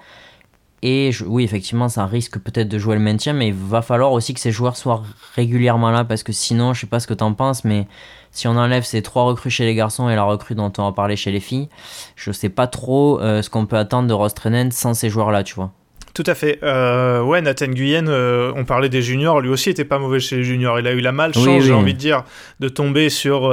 [0.81, 4.33] Et oui, effectivement, ça risque peut-être de jouer le maintien, mais il va falloir aussi
[4.33, 5.03] que ces joueurs soient
[5.35, 7.87] régulièrement là, parce que sinon, je sais pas ce que tu en penses, mais
[8.31, 10.91] si on enlève ces trois recrues chez les garçons et la recrue dont on va
[10.93, 11.67] parler chez les filles,
[12.15, 15.55] je sais pas trop euh, ce qu'on peut attendre de Rostrenen sans ces joueurs-là, tu
[15.55, 15.73] vois.
[16.13, 16.59] Tout à fait.
[16.63, 20.37] Euh, ouais, Nathan Guyenne, euh, on parlait des juniors, lui aussi était pas mauvais chez
[20.37, 20.79] les juniors.
[20.79, 22.23] Il a eu la malchance, j'ai envie de dire,
[22.59, 23.43] de tomber sur.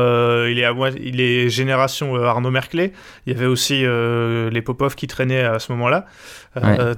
[0.49, 2.93] il, est à, il est génération Arnaud Merclé.
[3.27, 6.07] Il y avait aussi les Popov qui traînaient à ce moment-là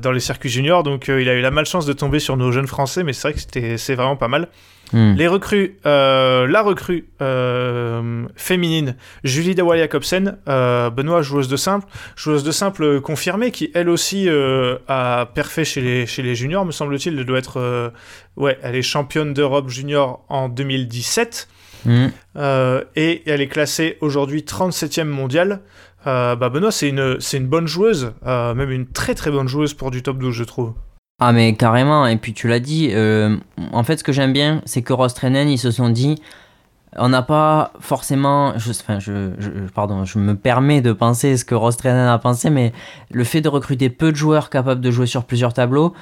[0.01, 0.83] dans les circuits juniors.
[0.83, 3.35] Donc il a eu la malchance de tomber sur nos jeunes Français, mais c'est vrai
[3.35, 4.49] que c'est vraiment pas mal.
[4.92, 5.14] Hmm.
[5.14, 11.87] Les recrues, euh, la recrue euh, féminine, Julie Dawal Jacobsen, euh, Benoît, joueuse de simple,
[12.16, 14.29] joueuse de simple confirmée, qui elle aussi
[14.88, 17.18] a perfait chez les, chez les juniors, me semble-t-il.
[17.18, 17.92] Elle doit être,
[18.37, 21.48] ouais, elle est championne d'Europe junior en 2017.
[21.85, 22.09] Hmm.
[22.96, 25.61] et elle est classée aujourd'hui 37e mondiale.
[26.05, 29.90] bah Benoît, c'est une, c'est une bonne joueuse, même une très très bonne joueuse pour
[29.90, 30.74] du top 12, je trouve.
[31.20, 33.37] Ah mais carrément, et puis tu l'as dit, euh,
[33.72, 36.22] en fait ce que j'aime bien, c'est que Rostrenen, ils se sont dit,
[36.96, 38.54] on n'a pas forcément,
[39.74, 42.72] pardon, je me permets de penser ce que Rostrenen a pensé, mais
[43.11, 45.92] le fait de recruter peu de joueurs capables de jouer sur plusieurs tableaux,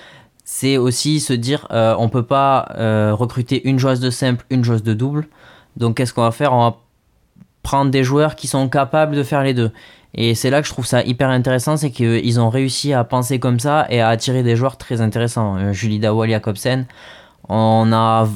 [0.44, 4.64] c'est aussi se dire, euh, on peut pas euh, recruter une joueuse de simple, une
[4.64, 5.28] joueuse de double,
[5.78, 6.52] donc qu'est-ce qu'on va faire?
[6.52, 6.76] On va
[7.62, 9.72] prendre des joueurs qui sont capables de faire les deux.
[10.16, 13.38] Et c'est là que je trouve ça hyper intéressant, c'est qu'ils ont réussi à penser
[13.38, 15.56] comme ça et à attirer des joueurs très intéressants.
[15.58, 16.86] Euh, Julie Dawal Jacobsen,
[17.48, 18.26] on a,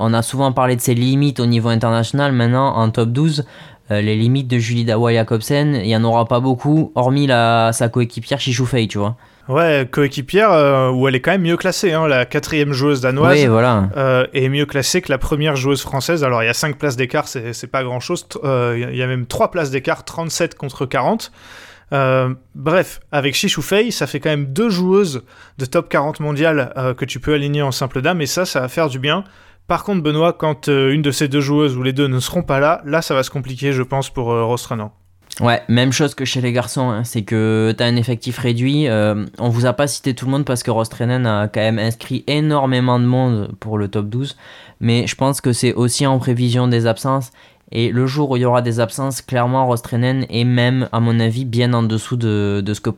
[0.00, 2.32] on a souvent parlé de ses limites au niveau international.
[2.32, 3.44] Maintenant, en top 12,
[3.92, 7.70] euh, les limites de Julie Dawal Jacobsen, il n'y en aura pas beaucoup, hormis la,
[7.72, 9.16] sa coéquipière Chichoufei, tu vois.
[9.48, 11.92] Ouais, coéquipière euh, où elle est quand même mieux classée.
[11.92, 13.88] Hein, la quatrième joueuse danoise oui, voilà.
[13.96, 16.22] euh, est mieux classée que la première joueuse française.
[16.22, 18.26] Alors il y a 5 places d'écart, c'est pas grand chose.
[18.44, 21.32] Euh, il y a même 3 places d'écart, 37 contre 40.
[21.92, 25.24] Euh, bref, avec Chichoufei, ça fait quand même deux joueuses
[25.58, 28.68] de top 40 mondial que tu peux aligner en simple dame, et ça, ça va
[28.68, 29.24] faire du bien.
[29.66, 32.60] Par contre, Benoît, quand une de ces deux joueuses ou les deux ne seront pas
[32.60, 34.42] là, là, ça va se compliquer, je pense, pour euh,
[35.40, 37.04] Ouais, même chose que chez les garçons, hein.
[37.04, 38.86] c'est que tu as un effectif réduit.
[38.88, 41.78] Euh, on vous a pas cité tout le monde parce que Rostrenen a quand même
[41.78, 44.36] inscrit énormément de monde pour le top 12,
[44.80, 47.30] mais je pense que c'est aussi en prévision des absences.
[47.74, 51.18] Et le jour où il y aura des absences, clairement Rostrenen est même, à mon
[51.18, 52.90] avis, bien en dessous de, ce, que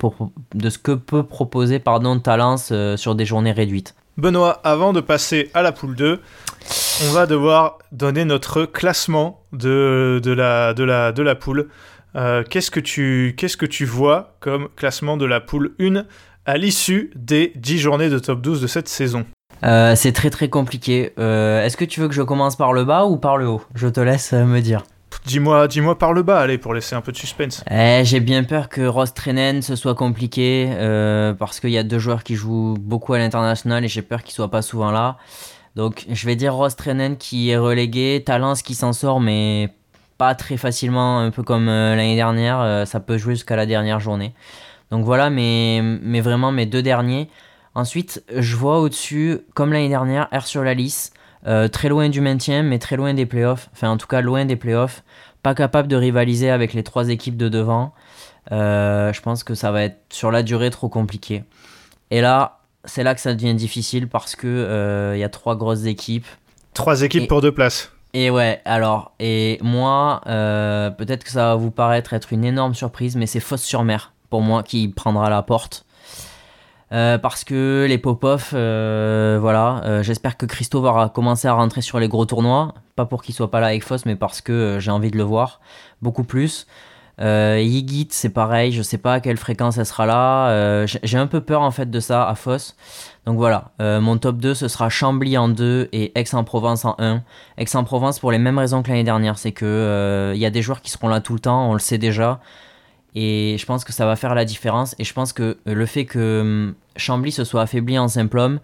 [0.55, 3.95] de ce que peut proposer pardon, Talence euh, sur des journées réduites.
[4.17, 6.21] Benoît, avant de passer à la poule 2,
[7.05, 11.69] on va devoir donner notre classement de, de, la, de, la, de la poule.
[12.17, 16.05] Euh, qu'est-ce que tu qu'est-ce que tu vois comme classement de la poule 1
[16.47, 19.25] à l'issue des 10 journées de top 12 de cette saison?
[19.65, 21.13] Euh, C'est très très compliqué.
[21.19, 23.63] Euh, est-ce que tu veux que je commence par le bas ou par le haut?
[23.75, 24.85] Je te laisse me dire.
[25.27, 27.65] Dis-moi, dis-moi par le bas, allez, pour laisser un peu de suspense.
[27.71, 30.69] Eh, j'ai bien peur que Ross Trenen ce soit compliqué
[31.39, 34.35] parce qu'il y a deux joueurs qui jouent beaucoup à l'international et j'ai peur qu'ils
[34.35, 35.17] soient pas souvent là.
[35.77, 39.71] Donc je vais dire Ross Trenen qui est relégué, Talence qui s'en sort, mais
[40.25, 42.61] pas très facilement, un peu comme euh, l'année dernière.
[42.61, 44.33] euh, ça peut jouer jusqu'à la dernière journée.
[44.91, 47.29] Donc voilà, mais, mais vraiment mes deux derniers.
[47.75, 51.15] Ensuite, je vois au-dessus, comme l'année dernière, R sur la liste.
[51.47, 53.69] euh, très loin du maintien, mais très loin des playoffs.
[53.75, 55.03] Enfin, en tout cas, loin des playoffs.
[55.43, 57.93] Pas capable de rivaliser avec les trois équipes de devant.
[58.51, 61.45] Euh, je pense que ça va être sur la durée trop compliqué.
[62.11, 65.55] Et là, c'est là que ça devient difficile parce que euh, il y a trois
[65.57, 66.27] grosses équipes.
[66.73, 67.91] Trois équipes Et- pour deux places.
[68.17, 72.73] Et ouais, alors, et moi, euh, peut-être que ça va vous paraître être une énorme
[72.75, 75.85] surprise, mais c'est Fosse sur mer pour moi qui prendra la porte.
[76.93, 81.81] Euh, parce que les pop-off, euh, voilà, euh, j'espère que Christo va commencer à rentrer
[81.81, 82.75] sur les gros tournois.
[82.95, 85.25] Pas pour qu'il soit pas là avec Foss, mais parce que j'ai envie de le
[85.25, 85.61] voir
[86.01, 86.69] beaucoup plus.
[87.21, 90.49] Euh, Yigit, c'est pareil, je sais pas à quelle fréquence elle sera là.
[90.49, 92.77] Euh, j'ai un peu peur en fait de ça à Foss.
[93.27, 97.23] Donc voilà, euh, mon top 2 ce sera Chambly en 2 et Aix-en-Provence en 1.
[97.57, 100.63] Aix-en-Provence pour les mêmes raisons que l'année dernière, c'est que euh, il y a des
[100.63, 102.41] joueurs qui seront là tout le temps, on le sait déjà.
[103.15, 104.97] Et je pense que ça va faire la différence.
[104.99, 108.59] Et je pense que le fait que hum, Chambly se soit affaibli en simple homme,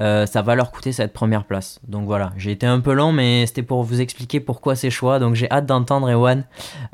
[0.00, 1.80] euh, ça va leur coûter cette première place.
[1.86, 5.18] Donc voilà, j'ai été un peu long, mais c'était pour vous expliquer pourquoi ces choix.
[5.18, 6.44] Donc j'ai hâte d'entendre, Ewan,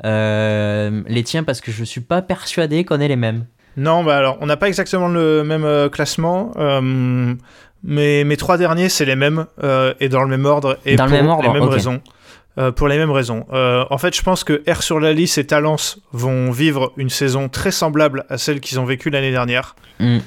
[0.05, 3.45] euh, les tiens, parce que je suis pas persuadé qu'on ait les mêmes.
[3.77, 6.51] Non, bah alors, on n'a pas exactement le même euh, classement,
[7.83, 9.45] mais mes trois derniers, c'est les mêmes,
[9.99, 12.01] et dans le même ordre, et Dans le pour même ordre, les mêmes raisons.
[12.57, 13.45] Euh, pour les mêmes raisons.
[13.53, 17.09] Euh, en fait, je pense que R sur la liste et Talence vont vivre une
[17.09, 19.77] saison très semblable à celle qu'ils ont vécue l'année dernière.
[20.01, 20.17] Hmm,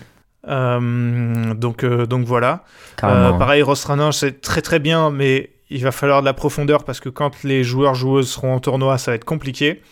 [0.48, 2.64] Euh, donc, euh, donc voilà.
[3.02, 7.00] Euh, pareil, Rostranin, c'est très très bien, mais il va falloir de la profondeur parce
[7.00, 9.82] que quand les joueurs joueuses seront en tournoi, ça va être compliqué.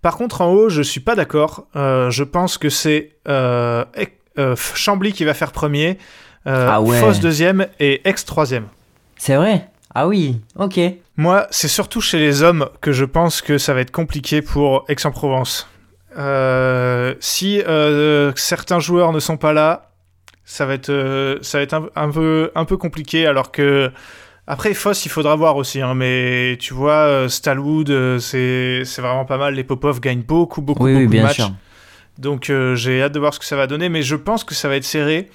[0.00, 1.66] Par contre, en haut, je suis pas d'accord.
[1.74, 3.12] Je pense que c'est
[4.74, 5.98] Chambly qui va faire premier,
[6.44, 6.98] Ah ouais.
[6.98, 8.66] Foss deuxième et Ex troisième.
[9.16, 9.68] C'est vrai?
[9.94, 10.80] Ah oui, ok.
[11.16, 14.84] Moi, c'est surtout chez les hommes que je pense que ça va être compliqué pour
[14.88, 15.68] Aix-en-Provence.
[16.18, 19.90] Euh, si euh, certains joueurs ne sont pas là,
[20.44, 23.26] ça va être, euh, ça va être un, un peu, un peu compliqué.
[23.26, 23.90] Alors que
[24.46, 25.80] après Foss, il faudra voir aussi.
[25.80, 29.54] hein, mais tu vois, Stalwood, c'est, vraiment pas mal.
[29.54, 31.36] Les Popov gagnent beaucoup, beaucoup, Oui, beaucoup oui, de matchs.
[31.36, 31.52] sûr.
[32.18, 34.68] Donc j'ai hâte de voir ce que ça va donner, mais je pense que ça
[34.68, 35.30] va être serré.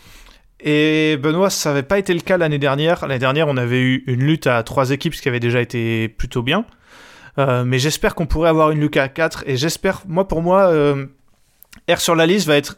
[0.60, 3.02] Et Benoît, ça n'avait pas été le cas l'année dernière.
[3.08, 6.08] L'année dernière, on avait eu une lutte à trois équipes, ce qui avait déjà été
[6.08, 6.66] plutôt bien.
[7.40, 11.06] Euh, mais j'espère qu'on pourrait avoir une à 4 et j'espère, moi pour moi, euh,
[11.90, 12.78] R sur la liste va être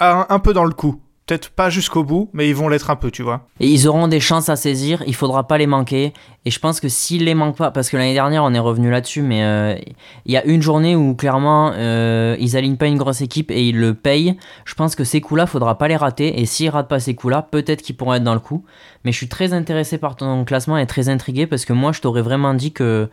[0.00, 1.00] un, peu dans le coup.
[1.26, 3.46] Peut-être pas jusqu'au bout, mais ils vont l'être un peu, tu vois.
[3.60, 6.12] Et ils auront des chances à saisir, il faudra pas les manquer.
[6.44, 8.90] Et je pense que s'ils les manquent pas, parce que l'année dernière on est revenu
[8.90, 9.76] là-dessus, mais euh,
[10.24, 13.68] il y a une journée où clairement euh, ils alignent pas une grosse équipe et
[13.68, 14.36] ils le payent.
[14.64, 16.40] Je pense que ces coups-là, faudra pas les rater.
[16.40, 18.64] Et s'ils ratent pas ces coups-là, peut-être qu'ils pourront être dans le coup.
[19.04, 22.00] Mais je suis très intéressé par ton classement et très intrigué parce que moi je
[22.00, 23.08] t'aurais vraiment dit que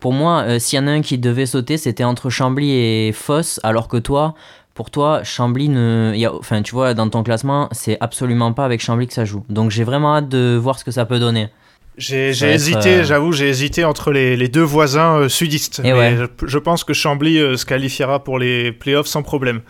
[0.00, 3.12] pour moi, euh, s'il y en a un qui devait sauter, c'était entre Chambly et
[3.12, 4.34] Foss, alors que toi,
[4.74, 6.12] pour toi, Chambly ne.
[6.14, 9.14] il Y a, enfin, tu vois, dans ton classement, c'est absolument pas avec Chambly que
[9.14, 9.44] ça joue.
[9.48, 11.48] Donc j'ai vraiment hâte de voir ce que ça peut donner.
[11.98, 15.78] J'ai hésité, euh, j'avoue, j'ai hésité entre les, les deux voisins euh, sudistes.
[15.78, 16.16] Et mais ouais.
[16.16, 19.62] je, je pense que Chambly euh, se qualifiera pour les playoffs sans problème.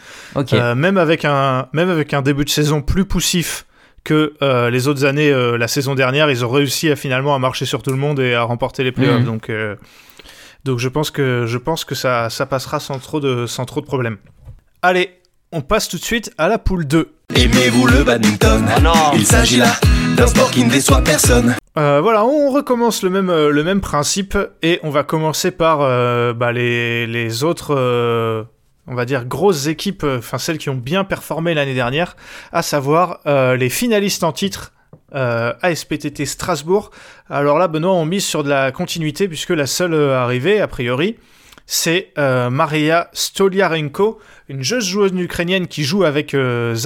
[0.52, 3.64] Même, avec un, même avec un début de saison plus poussif
[4.02, 4.34] que
[4.70, 7.90] les autres années, la saison dernière, ils ont réussi à finalement à marcher sur tout
[7.90, 9.20] le monde et à remporter les playoffs.
[9.20, 9.24] Mhm.
[9.24, 9.50] Donc,
[10.66, 13.81] donc je pense que, je pense que ça, ça passera sans trop, de, sans trop
[13.81, 14.18] de problèmes.
[14.83, 15.20] Allez,
[15.52, 17.14] on passe tout de suite à la poule 2.
[17.35, 18.66] Aimez-vous le badminton
[19.14, 19.72] Il s'agit là
[20.16, 21.55] d'un sport qui ne déçoit personne.
[21.79, 25.83] Euh, voilà, on recommence le même, euh, le même principe et on va commencer par
[25.83, 28.42] euh, bah, les, les autres, euh,
[28.87, 32.16] on va dire, grosses équipes, enfin celles qui ont bien performé l'année dernière,
[32.52, 34.72] à savoir euh, les finalistes en titre
[35.16, 36.90] euh, ASPTT Strasbourg.
[37.29, 40.68] Alors là, Benoît, on mise sur de la continuité puisque la seule euh, arrivée, a
[40.68, 41.16] priori,
[41.66, 46.76] c'est euh, Maria Stoliarenko, une jeune joueuse ukrainienne qui joue avec euh,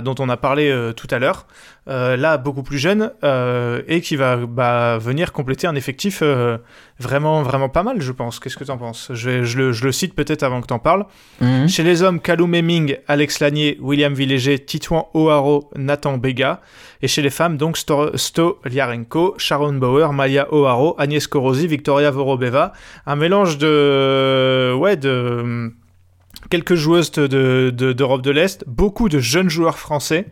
[0.00, 1.46] dont on a parlé euh, tout à l'heure,
[1.88, 6.58] euh, là beaucoup plus jeune, euh, et qui va bah, venir compléter un effectif euh,
[6.98, 8.38] vraiment, vraiment pas mal, je pense.
[8.38, 9.10] Qu'est-ce que tu en penses?
[9.14, 11.06] Je, le, je le cite peut-être avant que tu en parles.
[11.40, 11.68] Mhm.
[11.68, 16.60] Chez les hommes, Kalou Meming, Alex Lanier, William Villéger, Titouan O'Haro, Nathan Bega.
[17.02, 22.10] Et chez les femmes, donc Sto, Sto Liarenko, Sharon Bauer, Maya O'Haro, Agnès Korosi, Victoria
[22.10, 22.72] Vorobeva.
[23.06, 24.74] Un mélange de.
[24.78, 25.72] Ouais, de.
[26.48, 30.26] Quelques joueuses de- de- d'Europe de, l'Est, beaucoup de jeunes joueurs français.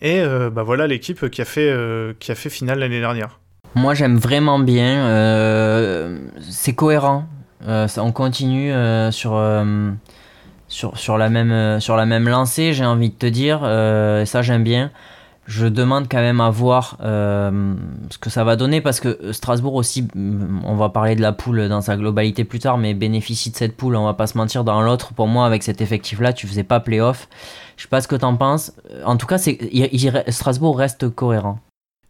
[0.00, 3.40] Et euh, bah voilà l'équipe qui, a fait, euh, qui a fait finale l'année dernière.
[3.74, 5.06] Moi, j'aime vraiment bien.
[5.06, 7.26] euh, c'est cohérent.
[7.66, 8.72] On continue
[9.10, 13.60] sur, la même, sur la même lancée, j'ai envie de te dire.
[14.26, 14.90] ça, j'aime bien.
[15.48, 17.74] Je demande quand même à voir euh,
[18.10, 21.70] ce que ça va donner parce que Strasbourg aussi, on va parler de la poule
[21.70, 24.62] dans sa globalité plus tard, mais bénéficie de cette poule, on va pas se mentir.
[24.62, 27.28] Dans l'autre, pour moi, avec cet effectif-là, tu faisais pas playoff.
[27.78, 28.74] Je sais pas ce que t'en penses.
[29.06, 29.58] En tout cas, c'est,
[30.28, 31.58] Strasbourg reste cohérent.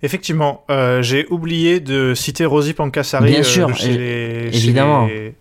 [0.03, 3.31] Effectivement, euh, j'ai oublié de citer Rosie Pancassari.
[3.31, 5.35] Bien sûr, évidemment chez les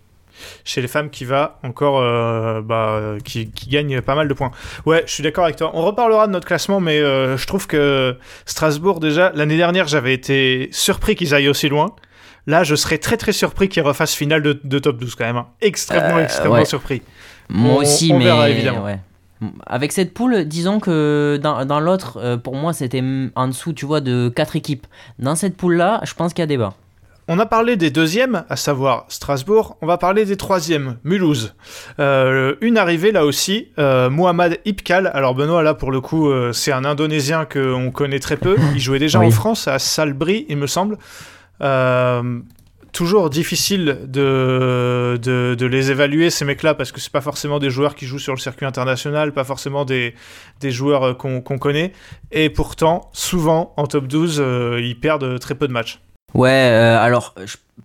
[0.87, 4.51] femmes qui va encore euh, bah, qui, gagne pas mal de points.
[4.85, 5.71] Ouais, je suis d'accord avec toi.
[5.73, 10.13] On reparlera de notre classement, mais euh, je trouve que Strasbourg déjà l'année dernière j'avais
[10.13, 11.95] été surpris qu'ils aillent aussi loin.
[12.45, 15.37] Là, je serais très très surpris qu'ils refassent finale de, top 12 quand même.
[15.37, 15.47] Hein.
[15.61, 17.01] Extrêmement euh, extrêmement surpris.
[17.49, 18.87] Moi aussi, mais évidemment.
[19.67, 23.03] Avec cette poule, disons que dans, dans l'autre, pour moi, c'était
[23.35, 24.87] en dessous, tu vois, de 4 équipes.
[25.19, 26.73] Dans cette poule-là, je pense qu'il y a débat.
[27.29, 29.77] On a parlé des deuxièmes, à savoir Strasbourg.
[29.81, 31.55] On va parler des troisièmes, Mulhouse.
[31.99, 35.11] Euh, une arrivée là aussi, euh, Mohamed Ipkal.
[35.13, 38.55] Alors Benoît, là pour le coup, euh, c'est un Indonésien qu'on connaît très peu.
[38.73, 40.97] Il jouait déjà en France, à Salbris, il me semble.
[42.93, 47.95] toujours difficile de, de, les évaluer, ces mecs-là, parce que c'est pas forcément des joueurs
[47.95, 50.15] qui jouent sur le circuit international, pas forcément des,
[50.61, 51.91] des joueurs qu'on connaît.
[52.31, 54.41] Et pourtant, souvent, en top 12,
[54.79, 55.99] ils perdent très peu de matchs.
[56.33, 57.33] Ouais, euh, alors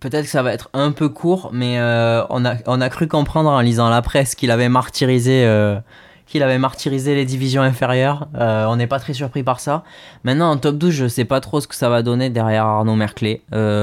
[0.00, 3.06] peut-être que ça va être un peu court, mais euh, on, a, on a cru
[3.06, 5.44] comprendre en lisant la presse qu'il avait martyrisé.
[5.44, 5.78] Euh,
[6.26, 8.26] qu'il avait martyrisé les divisions inférieures.
[8.34, 9.84] on n'est pas très surpris par ça.
[10.24, 12.94] Maintenant, en top 12, je sais pas trop ce que ça va donner derrière Arnaud
[12.94, 13.42] Merclé.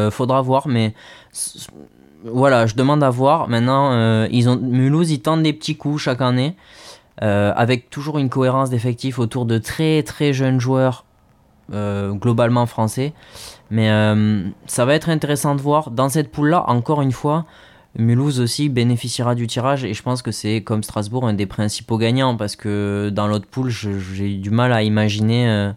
[0.10, 0.96] faudra voir, mais
[2.24, 3.50] voilà, je demande à voir.
[3.50, 6.56] Maintenant, ils ont, Mulhouse, ils tentent des petits coups chaque année,
[7.20, 11.06] avec toujours une cohérence d'effectifs autour de très très jeunes joueurs,
[11.72, 13.14] globalement français.
[13.72, 15.92] Mais euh, ça va être intéressant de voir.
[15.92, 17.46] Dans cette poule-là, encore une fois,
[17.98, 21.98] Mulhouse aussi bénéficiera du tirage et je pense que c'est comme Strasbourg un des principaux
[21.98, 25.72] gagnants parce que dans l'autre poule, j'ai du mal à imaginer euh,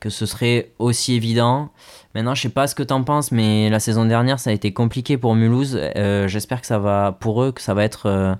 [0.00, 1.70] que ce serait aussi évident.
[2.14, 4.52] Maintenant, je sais pas ce que tu en penses, mais la saison dernière, ça a
[4.52, 5.78] été compliqué pour Mulhouse.
[5.96, 8.36] Euh, j'espère que ça va, pour eux, que ça va être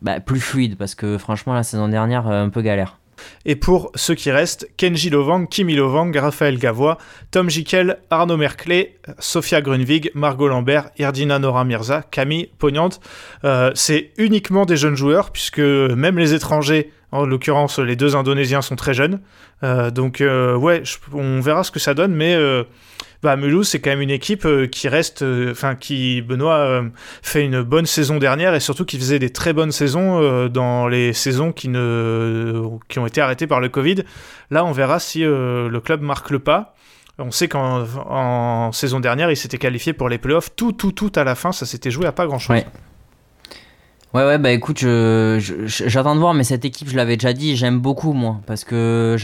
[0.00, 2.98] bah, plus fluide parce que franchement, la saison dernière, un peu galère.
[3.44, 6.98] Et pour ceux qui restent, Kenji Lovang, Kimi Lovang, Raphaël Gavois,
[7.30, 13.00] Tom Jikel, Arnaud Merclé, Sofia Grunwig, Margot Lambert, Irdina Nora Mirza, Camille Pognante.
[13.44, 18.62] Euh, c'est uniquement des jeunes joueurs, puisque même les étrangers, en l'occurrence les deux Indonésiens,
[18.62, 19.20] sont très jeunes.
[19.64, 20.82] Euh, donc euh, ouais,
[21.12, 22.36] on verra ce que ça donne, mais
[23.22, 26.82] bah, Mulhouse, c'est quand même une équipe euh, qui reste, euh, enfin, qui, Benoît, euh,
[27.22, 31.12] fait une bonne saison dernière et surtout qui faisait des très bonnes saisons dans les
[31.12, 34.02] saisons qui, ont été arrêtées par le Covid.
[34.50, 36.74] Là, on verra si le club marque le pas.
[37.18, 40.54] On sait qu'en saison dernière, il s'était qualifié pour les playoffs.
[40.56, 42.62] Tout, tout, tout à la fin, ça s'était joué à pas grand-chose.
[44.14, 48.12] Ouais, bah écoute, j'attends de voir, mais cette équipe, je l'avais déjà dit, j'aime beaucoup,
[48.12, 49.16] moi, parce que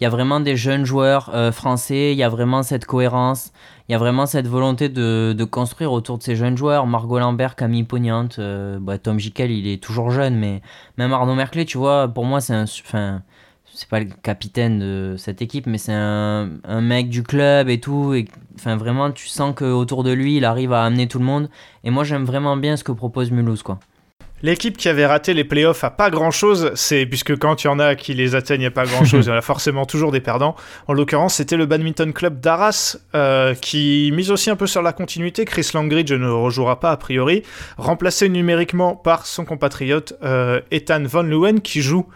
[0.00, 3.52] il y a vraiment des jeunes joueurs euh, français, il y a vraiment cette cohérence,
[3.88, 6.86] il y a vraiment cette volonté de, de, construire autour de ces jeunes joueurs.
[6.86, 10.62] Margot Lambert, Camille Pognante, euh, bah, Tom Jikel, il est toujours jeune, mais
[10.96, 12.64] même Arnaud Merclé, tu vois, pour moi, c'est un.
[12.64, 13.22] Enfin,
[13.72, 17.80] c'est pas le capitaine de cette équipe, mais c'est un, un, mec du club et
[17.80, 18.14] tout.
[18.14, 21.50] Et, enfin, vraiment, tu sens qu'autour de lui, il arrive à amener tout le monde.
[21.84, 23.78] Et moi, j'aime vraiment bien ce que propose Mulhouse, quoi.
[24.42, 27.70] L'équipe qui avait raté les playoffs à pas grand chose, c'est puisque quand il y
[27.70, 30.12] en a qui les atteignent à pas grand chose, il y en a forcément toujours
[30.12, 30.56] des perdants.
[30.88, 34.92] En l'occurrence, c'était le Badminton Club d'Arras euh, qui mise aussi un peu sur la
[34.92, 35.44] continuité.
[35.44, 37.42] Chris Langridge ne rejouera pas a priori,
[37.76, 42.06] remplacé numériquement par son compatriote euh, Ethan Van Leeuwen qui joue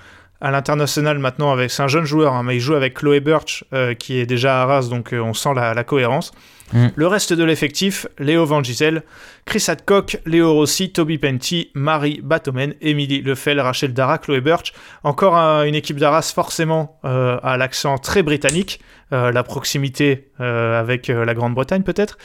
[0.44, 3.64] à l'international maintenant avec c'est un jeune joueur hein, mais il joue avec Chloé Birch
[3.72, 6.32] euh, qui est déjà à Arras donc on sent la cohérence
[6.72, 6.88] Mm.
[6.94, 9.02] Le reste de l'effectif, Léo Van Gisel,
[9.44, 14.72] Chris Hadcock, Léo Rossi, Toby Penty, Marie Batomen, Émilie Lefel, Rachel Dara, Chloé Birch.
[15.02, 18.80] Encore une équipe d'Arras forcément euh, à l'accent très britannique,
[19.12, 22.18] euh, la proximité euh, avec la Grande-Bretagne peut-être.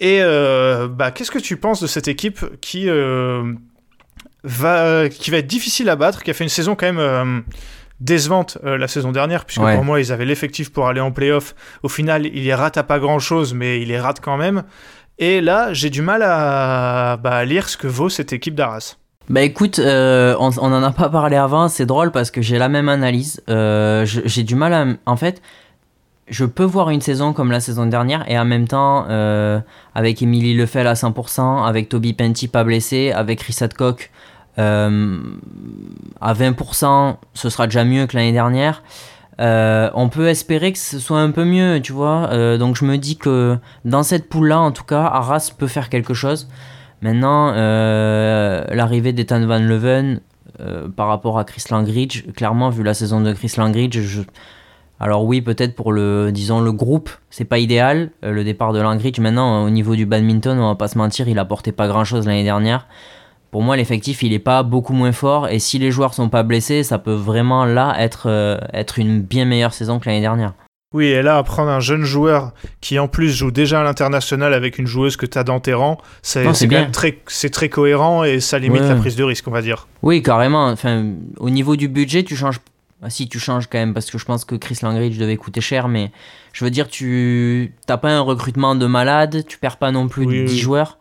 [0.00, 2.88] et bah, qu'est-ce que tu penses de cette équipe qui,
[4.44, 7.44] va, qui va être difficile à battre, qui a fait une saison quand même
[8.02, 11.54] décevante euh, la saison dernière, puisque pour moi, ils avaient l'effectif pour aller en playoff.
[11.82, 14.64] Au final, il les rate à pas grand-chose, mais il les rate quand même.
[15.18, 18.96] Et là, j'ai du mal à, bah, lire ce que vaut cette équipe d'Arras.
[19.28, 22.58] Bah écoute, euh, on, on en a pas parlé avant, c'est drôle parce que j'ai
[22.58, 23.40] la même analyse.
[23.48, 24.84] Euh, j'ai du mal à...
[25.06, 25.40] En fait,
[26.26, 29.06] je peux voir une saison comme la saison dernière et en même temps,
[29.94, 34.10] avec Émilie Lefel à 100%, avec Toby Penty pas blessé, avec Chris Hadcock
[34.58, 35.18] euh,
[36.20, 38.82] à 20%, ce sera déjà mieux que l'année dernière.
[39.40, 42.28] Euh, on peut espérer que ce soit un peu mieux, tu vois.
[42.32, 45.88] Euh, donc je me dis que dans cette poule-là, en tout cas, Arras peut faire
[45.88, 46.48] quelque chose.
[47.00, 50.20] Maintenant, l'arrivée d'Ethan Van Leuven
[50.94, 53.98] par rapport à Chris Langridge, clairement, vu la saison de Chris Langridge.
[55.00, 59.18] Alors oui, peut-être pour le, disons, le groupe, c'est pas idéal, le départ de Langridge.
[59.18, 62.44] Maintenant, au niveau du badminton, on va pas se mentir, il apportait pas grand-chose l'année
[62.44, 62.86] dernière.
[63.52, 66.42] Pour moi, l'effectif, il est pas beaucoup moins fort, et si les joueurs sont pas
[66.42, 70.54] blessés, ça peut vraiment là être, être une bien meilleure saison que l'année dernière.
[70.92, 74.78] Oui, et là, prendre un jeune joueur qui en plus joue déjà à l'international avec
[74.78, 76.44] une joueuse que tu as dans tes rangs, c'est
[76.92, 77.18] très,
[77.50, 79.88] très cohérent et ça limite la prise de risque, on va dire.
[80.02, 80.68] Oui, carrément.
[80.68, 82.60] Enfin, au niveau du budget, tu changes.
[83.04, 85.60] Ah, si, tu changes quand même, parce que je pense que Chris Langridge devait coûter
[85.60, 86.12] cher, mais
[86.52, 90.26] je veux dire, tu n'as pas un recrutement de malade, tu perds pas non plus
[90.46, 90.98] 10 joueurs.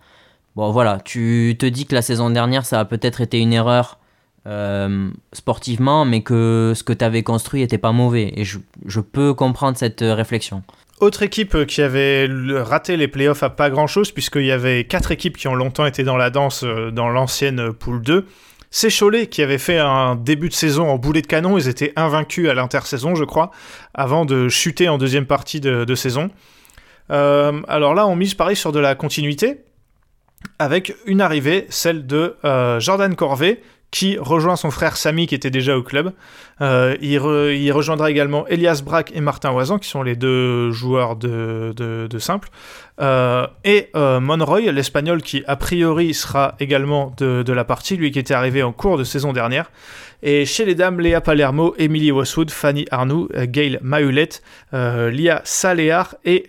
[0.55, 3.99] Bon, voilà, tu te dis que la saison dernière, ça a peut-être été une erreur
[4.47, 8.33] euh, sportivement, mais que ce que tu avais construit était pas mauvais.
[8.35, 10.63] Et je, peux comprendre cette euh, réflexion.
[10.99, 12.27] Autre équipe euh, qui avait
[12.63, 15.85] raté les playoffs à pas grand chose, puisqu'il y avait quatre équipes qui ont longtemps
[15.85, 18.25] été dans la danse dans l'ancienne poule 2.
[18.71, 21.57] C'est Cholet qui avait fait un début de saison en boulet de canon.
[21.57, 23.51] Ils étaient invaincus à l'intersaison, je crois,
[23.93, 26.31] avant de chuter en deuxième partie de, de saison.
[27.09, 29.65] alors là, on mise pareil sur de la continuité,
[30.59, 32.35] avec une arrivée, celle de
[32.79, 33.61] Jordan Corvée,
[33.91, 36.13] qui rejoint son frère Samy qui était déjà au club.
[36.61, 42.07] Euh, il, rejoindra également Elias Braque et Martin Oisan qui sont les deux joueurs de,
[42.17, 42.49] simple.
[43.01, 48.19] Euh, et euh, Monroy, l'espagnol qui a priori sera également de, la partie, lui qui
[48.19, 49.69] était arrivé en cours de saison dernière.
[50.23, 56.45] Et chez les dames, Léa Palermo, Emily Westwood, Fanny Arnoux, Gail Mahulette, Lia Saléar et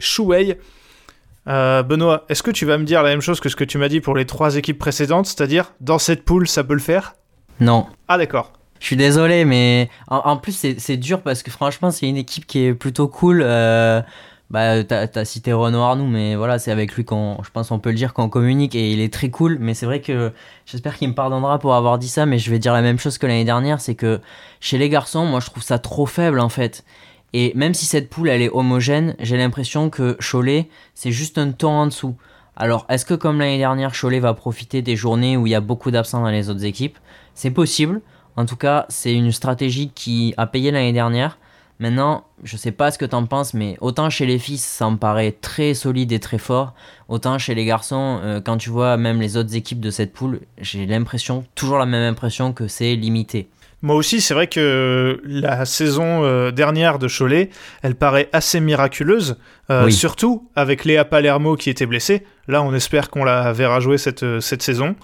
[1.47, 1.83] Chouei.
[1.83, 3.89] Benoît, est-ce que tu vas me dire la même chose que ce que tu m'as
[3.89, 7.15] dit pour les trois équipes précédentes, c'est-à-dire dans cette poule ça peut le faire?
[7.61, 7.87] Non.
[8.09, 8.53] Ah d'accord.
[8.81, 12.65] Je suis désolé, mais en, plus c'est dur parce que franchement c'est une équipe qui
[12.65, 13.41] est plutôt cool.
[13.45, 14.03] Euh,
[14.51, 17.79] bah, t'as as cité Renaud Arnoux, mais voilà, c'est avec lui qu'on, je pense, on
[17.79, 19.59] peut le dire qu'on communique et il est très cool.
[19.61, 20.33] Mais c'est vrai que
[20.67, 23.19] j'espère qu'il me pardonnera pour avoir dit ça, mais je vais dire la même chose
[23.19, 24.21] que l'année dernière, c'est que
[24.61, 26.85] chez les garçons, moi je trouve ça trop faible en fait.
[27.33, 31.53] Et même si cette poule elle est homogène, j'ai l'impression que Cholet c'est juste un
[31.53, 32.15] ton en dessous.
[32.57, 35.61] Alors, est-ce que comme l'année dernière, Cholet va profiter des journées où il y a
[35.61, 36.99] beaucoup d'absents dans les autres équipes?
[37.35, 38.03] C'est possible.
[38.37, 41.39] En tout cas, c'est une stratégie qui a payé l'année dernière.
[41.79, 44.97] Maintenant, je sais pas ce que t'en penses, mais autant chez les filles, ça me
[44.97, 46.75] paraît très solide et très fort,
[47.09, 50.43] autant chez les garçons, euh, quand tu vois même les autres équipes de cette poule,
[50.59, 53.49] j'ai l'impression, toujours la même impression que c'est limité.
[53.83, 57.51] Moi aussi, c'est vrai que la saison euh, dernière de Cholet,
[57.83, 59.37] elle paraît assez miraculeuse,
[59.71, 62.25] euh, surtout avec Léa Palermo qui était blessée.
[62.47, 64.95] Là, on espère qu'on la verra jouer cette, euh, cette saison.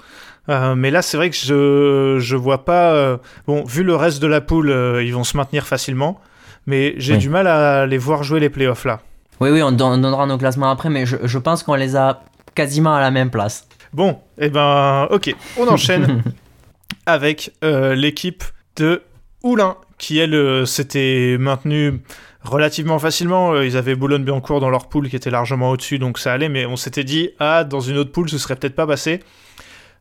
[0.48, 3.18] mais là, c'est vrai que je je vois pas.
[3.48, 4.70] bon, vu le reste de la poule,
[5.02, 6.20] ils vont se maintenir facilement,
[6.66, 9.00] mais j'ai du mal à les voir jouer les playoffs là.
[9.40, 12.22] Oui, oui, on, donnera nos classements après, mais je, je pense qu'on les a
[12.54, 13.68] quasiment à la même place.
[13.92, 16.22] Bon, et eh ben, ok, on enchaîne
[17.06, 18.42] avec l'équipe
[18.78, 19.02] de
[19.42, 22.00] Oulin, qui elle s'était maintenu
[22.42, 23.52] relativement facilement.
[23.52, 26.66] Euh, ils avaient Boulogne-Biancourt dans leur poule qui était largement au-dessus, donc ça allait, mais
[26.66, 29.20] on s'était dit, ah, dans une autre poule, ce serait peut-être pas passé.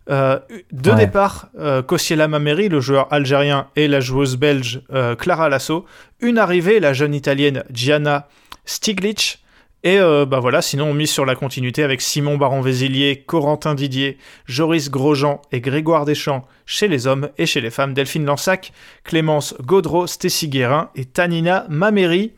[0.10, 0.40] Euh,
[0.72, 1.82] deux départs, euh,
[2.28, 5.86] Mameri, le joueur algérien, et la joueuse belge euh, Clara Lasso.
[6.22, 8.30] Une arrivée, la jeune italienne Gianna
[8.66, 9.40] Stiglitz.
[9.84, 14.18] Et euh, bah voilà, sinon on mise sur la continuité avec Simon Baron-Vézilier, Corentin Didier,
[14.46, 18.74] Joris Grosjean et Grégoire Deschamps chez les hommes et chez les femmes, Delphine Lansac,
[19.04, 22.34] Clémence Gaudreau, Stécie Guérin et Tanina Mameri.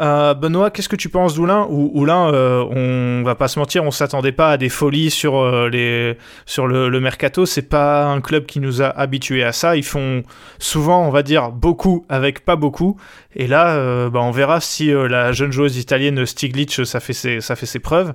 [0.00, 3.84] Euh, Benoît, qu'est-ce que tu penses d'Oulin Ou Oulin, euh, on va pas se mentir,
[3.84, 7.46] on s'attendait pas à des folies sur, euh, les, sur le, le mercato.
[7.46, 9.76] C'est pas un club qui nous a habitués à ça.
[9.76, 10.22] Ils font
[10.58, 12.96] souvent, on va dire, beaucoup avec pas beaucoup.
[13.36, 17.56] Et là, bah, on verra si la jeune joueuse italienne Stiglitz, ça fait ses, ça
[17.56, 18.14] fait ses preuves.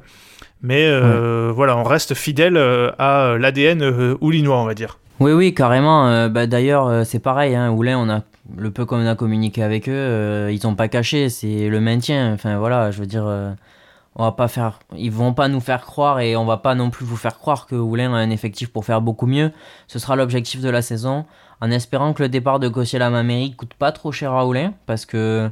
[0.61, 0.89] Mais
[1.51, 4.97] voilà, on reste fidèle à l'ADN oulinois, on va dire.
[5.19, 6.29] Oui, oui, carrément.
[6.29, 7.55] Bah, D'ailleurs, c'est pareil.
[7.55, 8.21] Hein, Oulin, on a
[8.57, 12.33] le peu qu'on a communiqué avec eux, euh, ils n'ont pas caché, c'est le maintien.
[12.33, 13.53] Enfin voilà, je veux dire, euh,
[14.15, 16.89] on va pas faire, ils vont pas nous faire croire et on va pas non
[16.89, 19.51] plus vous faire croire que Oulin a un effectif pour faire beaucoup mieux.
[19.87, 21.25] Ce sera l'objectif de la saison,
[21.61, 25.05] en espérant que le départ de Kosciela Mameri coûte pas trop cher à Oulin, parce
[25.05, 25.49] que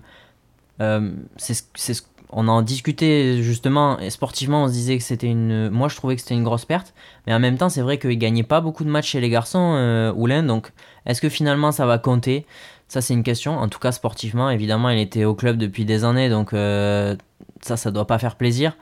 [0.81, 5.87] euh, c'est on en discutait justement et sportivement on se disait que c'était une moi
[5.87, 6.93] je trouvais que c'était une grosse perte
[7.25, 10.13] mais en même temps c'est vrai qu'il gagnait pas beaucoup de matchs chez les garçons
[10.15, 10.71] Oulin donc
[11.05, 12.45] est-ce que finalement ça va compter?
[12.87, 13.57] Ça, c'est une question.
[13.57, 17.15] En tout cas, sportivement, évidemment, il était au club depuis des années, donc euh,
[17.61, 18.77] ça, ça doit pas faire plaisir.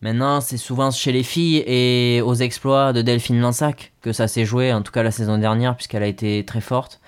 [0.00, 4.44] Maintenant, c'est souvent chez les filles et aux exploits de Delphine Lansac que ça s'est
[4.44, 7.00] joué, en tout cas la saison dernière, puisqu'elle a été très forte.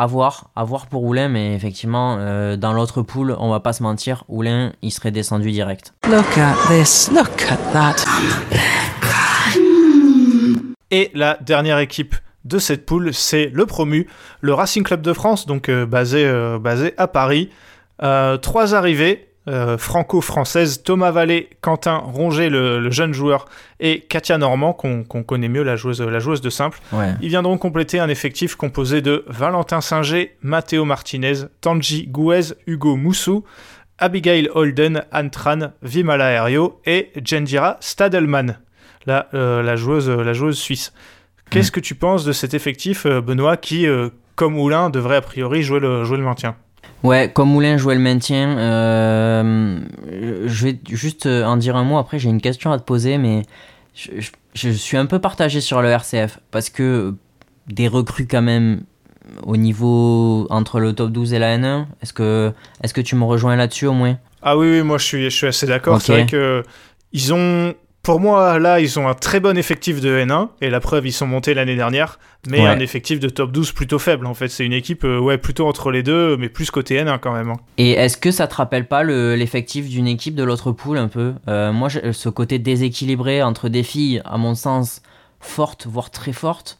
[0.00, 3.72] À voir, à voir pour Oulin, mais effectivement, euh, dans l'autre poule, on va pas
[3.72, 5.92] se mentir, Oulin, il serait descendu direct.
[6.08, 7.96] Look at this, look at that.
[10.92, 14.06] Et la dernière équipe de cette poule, c'est le promu,
[14.40, 17.50] le Racing Club de France, donc euh, basé, euh, basé à Paris.
[17.98, 19.27] trois arrivées,
[19.78, 23.46] franco-françaises, Thomas Vallée, Quentin Ronget, le, jeune joueur,
[23.80, 26.80] et Katia Normand, qu'on connaît mieux, la joueuse, la joueuse de simple.
[27.20, 33.44] Ils viendront compléter un effectif composé de Valentin Singer, Matteo Martinez, Tanji Gouez, Hugo Moussou,
[33.98, 38.58] Abigail Holden, Antran, Vimala Aerio et Jendira Stadelman,
[39.06, 40.92] la, la, joueuse, la joueuse suisse.
[41.50, 41.72] Qu'est-ce mm.
[41.72, 43.86] que tu penses de cet effectif, Benoît, qui,
[44.34, 46.56] comme Moulin, devrait a priori jouer le, jouer le maintien?
[47.04, 49.78] Ouais, comme Moulin jouait le maintien, euh,
[50.46, 51.98] je vais juste en dire un mot.
[51.98, 53.42] Après, j'ai une question à te poser, mais
[53.94, 57.14] je, suis un peu partagé sur le RCF parce que
[57.68, 58.82] des recrues quand même
[59.42, 61.86] au niveau entre le top 12 et la N1.
[62.02, 64.18] Est-ce que, est que tu me rejoins là-dessus au moins?
[64.42, 66.00] Ah oui, oui, moi je suis, je suis assez d'accord.
[66.00, 66.62] C'est vrai que
[67.12, 67.74] ils ont
[68.08, 71.12] pour moi, là, ils ont un très bon effectif de N1, et la preuve, ils
[71.12, 74.48] sont montés l'année dernière, mais un effectif de top 12 plutôt faible, en fait.
[74.48, 77.50] C'est une équipe, euh, ouais, plutôt entre les deux, mais plus côté N1 quand même.
[77.50, 77.58] Hein.
[77.76, 81.34] Et est-ce que ça te rappelle pas l'effectif d'une équipe de l'autre poule un peu?
[81.48, 85.02] Euh, Moi, ce côté déséquilibré entre des filles, à mon sens,
[85.38, 86.78] fortes, voire très fortes,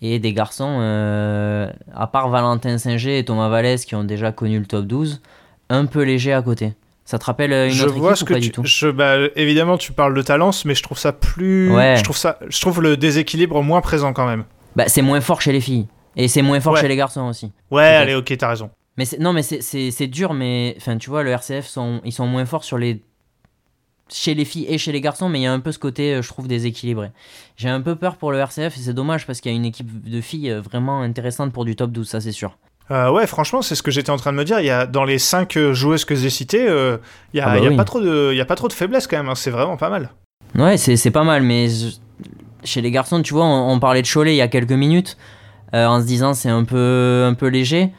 [0.00, 4.58] et des garçons, euh, à part Valentin Singer et Thomas Vallès qui ont déjà connu
[4.58, 5.20] le top 12,
[5.68, 6.72] un peu léger à côté.
[7.10, 8.62] Ça te rappelle euh, une je autre vois équipe ce que pas du tout?
[8.64, 11.66] je, bah, Évidemment, tu parles de Talence, mais je trouve ça plus.
[11.68, 14.44] Je trouve ça, je trouve le déséquilibre moins présent quand même.
[14.76, 17.50] Bah, c'est moins fort chez les filles et c'est moins fort chez les garçons aussi.
[17.72, 18.70] Ouais, allez, ok, t'as raison.
[18.96, 22.46] Mais non, mais c'est dur, mais enfin, tu vois, le RCF sont, ils sont moins
[22.46, 23.02] forts sur les
[24.08, 26.14] chez les filles et chez les garçons, mais il y a un peu ce côté,
[26.14, 27.10] euh, je trouve, déséquilibré.
[27.56, 29.64] J'ai un peu peur pour le RCF et c'est dommage parce qu'il y a une
[29.64, 32.56] équipe de filles euh, vraiment intéressante pour du top 12, ça c'est sûr.
[32.90, 34.60] Euh, ouais, franchement, c'est ce que j'étais en train de me dire.
[34.60, 36.96] Il y a, dans les 5 euh, joueuses que j'ai citées, euh,
[37.32, 39.28] il n'y a, ah bah pas trop de, a pas trop de faiblesse quand même.
[39.28, 39.36] Hein.
[39.36, 40.10] C'est vraiment pas mal.
[40.56, 41.68] Ouais, c'est pas mal, mais
[42.64, 45.16] chez les garçons, tu vois, on, parlait de Cholet il y a quelques minutes,
[45.72, 47.92] en se disant c'est un peu, un peu léger.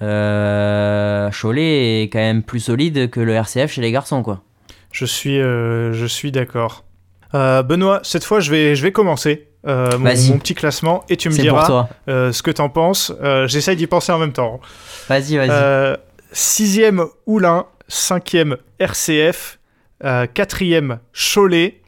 [0.00, 4.42] Cholet est quand même plus solide que le RCF chez les garçons, quoi.
[4.90, 6.82] Je suis, je suis d'accord.
[7.32, 9.51] Benoît, cette fois, je vais, je vais commencer.
[9.64, 13.12] Euh, mon, petit classement et tu me diras euh, ce que t'en penses.
[13.22, 14.60] Euh, j'essaye d'y penser en même temps.
[15.08, 15.96] Vas-y, vas-y.
[16.32, 19.60] sixième Oulin, cinquième RCF,
[20.34, 21.80] quatrième Cholet,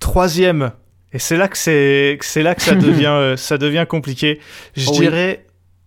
[0.00, 0.72] troisième
[1.12, 4.40] et c'est là que c'est c'est là que ça devient ça devient compliqué.
[4.76, 5.46] Je oh dirais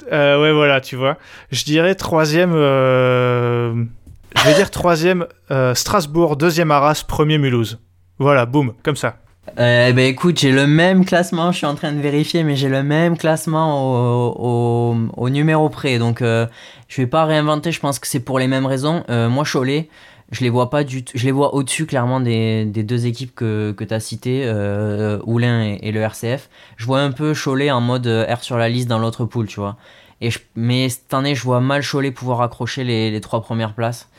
[0.09, 1.17] ouais voilà tu vois.
[1.51, 2.53] Je dirais troisième.
[2.53, 5.27] je vais dire troisième
[5.73, 7.79] Strasbourg, deuxième Arras, premier Mulhouse.
[8.19, 9.17] Voilà, boum, comme ça.
[9.59, 12.69] Euh, ben écoute, j'ai le même classement, je suis en train de vérifier, mais j'ai
[12.69, 15.99] le même classement au, au, numéro près.
[15.99, 16.47] Donc euh,
[16.87, 19.03] je vais pas réinventer, je pense que c'est pour les mêmes raisons.
[19.09, 19.89] Euh, moi, Cholet,
[20.31, 23.73] je les vois pas du je les vois au-dessus clairement des, des, deux équipes que,
[23.73, 26.49] que tu as citées, euh, Oulin et, le RCF.
[26.77, 29.59] Je vois un peu Cholet en mode R sur la liste dans l'autre poule, tu
[29.59, 29.75] vois.
[30.21, 34.09] Et mais cette année, je vois mal Cholet pouvoir accrocher les, les trois premières places.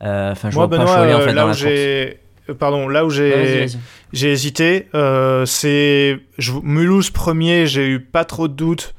[0.00, 2.20] Enfin, je vois pas Cholet en fait dans la course
[2.52, 3.66] pardon, là où j'ai
[4.12, 6.18] j'ai hésité, euh, c'est
[6.62, 8.94] Mulhouse premier, j'ai eu pas trop de doutes,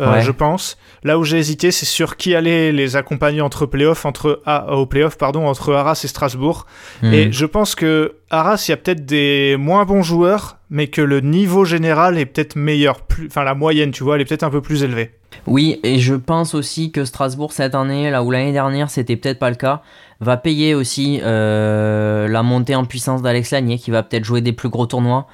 [0.00, 0.76] euh, je pense.
[1.04, 4.86] Là où j'ai hésité, c'est sur qui allait les accompagner entre playoffs, entre ah, au
[4.86, 6.66] playoff, pardon, entre Arras et Strasbourg.
[7.02, 7.12] Hmm.
[7.12, 11.00] Et je pense que Arras, il y a peut-être des moins bons joueurs, mais que
[11.00, 14.42] le niveau général est peut-être meilleur, plus, enfin la moyenne, tu vois, elle est peut-être
[14.42, 15.12] un peu plus élevée.
[15.46, 19.38] Oui, et je pense aussi que Strasbourg cette année, là où l'année dernière c'était peut-être
[19.38, 19.82] pas le cas,
[20.20, 24.52] va payer aussi euh, la montée en puissance d'Alex Lanier qui va peut-être jouer des
[24.52, 25.26] plus gros tournois.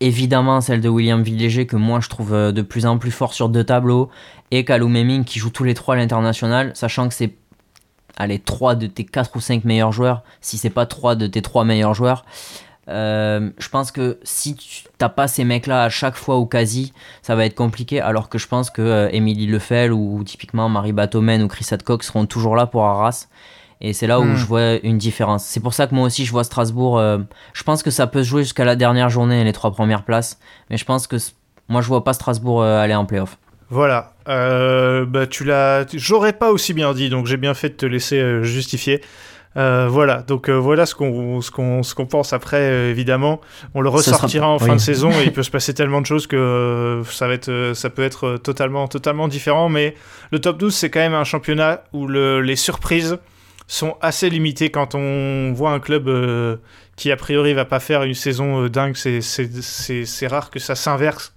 [0.00, 3.34] Évidemment celle de William Villéger que moi je trouve euh, de plus en plus fort
[3.34, 4.08] sur deux tableaux
[4.50, 7.34] et Kalou Meming qui joue tous les trois à l'international, sachant que c'est
[8.16, 11.42] allez, trois de tes 4 ou 5 meilleurs joueurs, si c'est pas trois de tes
[11.42, 12.24] trois meilleurs joueurs.
[12.88, 16.92] Euh, je pense que si tu n'as pas ces mecs-là à chaque fois ou quasi,
[17.22, 18.00] ça va être compliqué.
[18.00, 22.02] Alors que je pense que euh, Émilie Lefel ou, typiquement Marie Batomen ou Chris Adcock
[22.02, 23.28] seront toujours là pour Arras.
[23.80, 24.36] Et c'est là où hmm.
[24.36, 25.44] je vois une différence.
[25.44, 26.98] C'est pour ça que moi aussi je vois Strasbourg.
[26.98, 27.18] Euh,
[27.54, 30.38] je pense que ça peut se jouer jusqu'à la dernière journée, les trois premières places.
[30.68, 31.16] Mais je pense que
[31.68, 33.38] moi je vois pas Strasbourg aller en playoff.
[33.70, 34.12] Voilà.
[34.26, 35.86] bah, tu l'as.
[35.94, 39.00] J'aurais pas aussi bien dit, donc j'ai bien fait de te laisser justifier.
[39.56, 43.40] Euh, voilà, donc euh, voilà ce qu'on ce qu'on qu'on pense après euh, évidemment.
[43.74, 46.28] On le ressortira en fin de saison et il peut se passer tellement de choses
[46.28, 49.96] que ça va être ça peut être totalement totalement différent mais
[50.30, 53.18] le top 12 c'est quand même un championnat où le, les surprises
[53.72, 56.10] sont assez limitées quand on voit un club
[56.96, 61.32] qui a priori va pas faire une saison dingue, c'est rare que ça s'inverse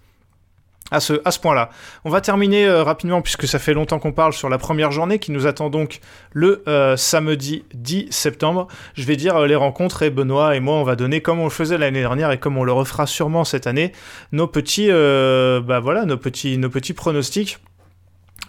[0.91, 1.69] à ce, point-là.
[2.05, 5.17] On va terminer euh, rapidement, puisque ça fait longtemps qu'on parle, sur la première journée
[5.17, 5.99] qui nous attend donc
[6.33, 8.67] le euh, samedi 10 septembre.
[8.93, 11.45] Je vais dire euh, les rencontres et Benoît et moi, on va donner, comme on
[11.45, 13.91] le faisait l'année dernière et comme on le refera sûrement cette année,
[14.31, 17.57] nos petits, bah voilà, nos petits, nos petits pronostics.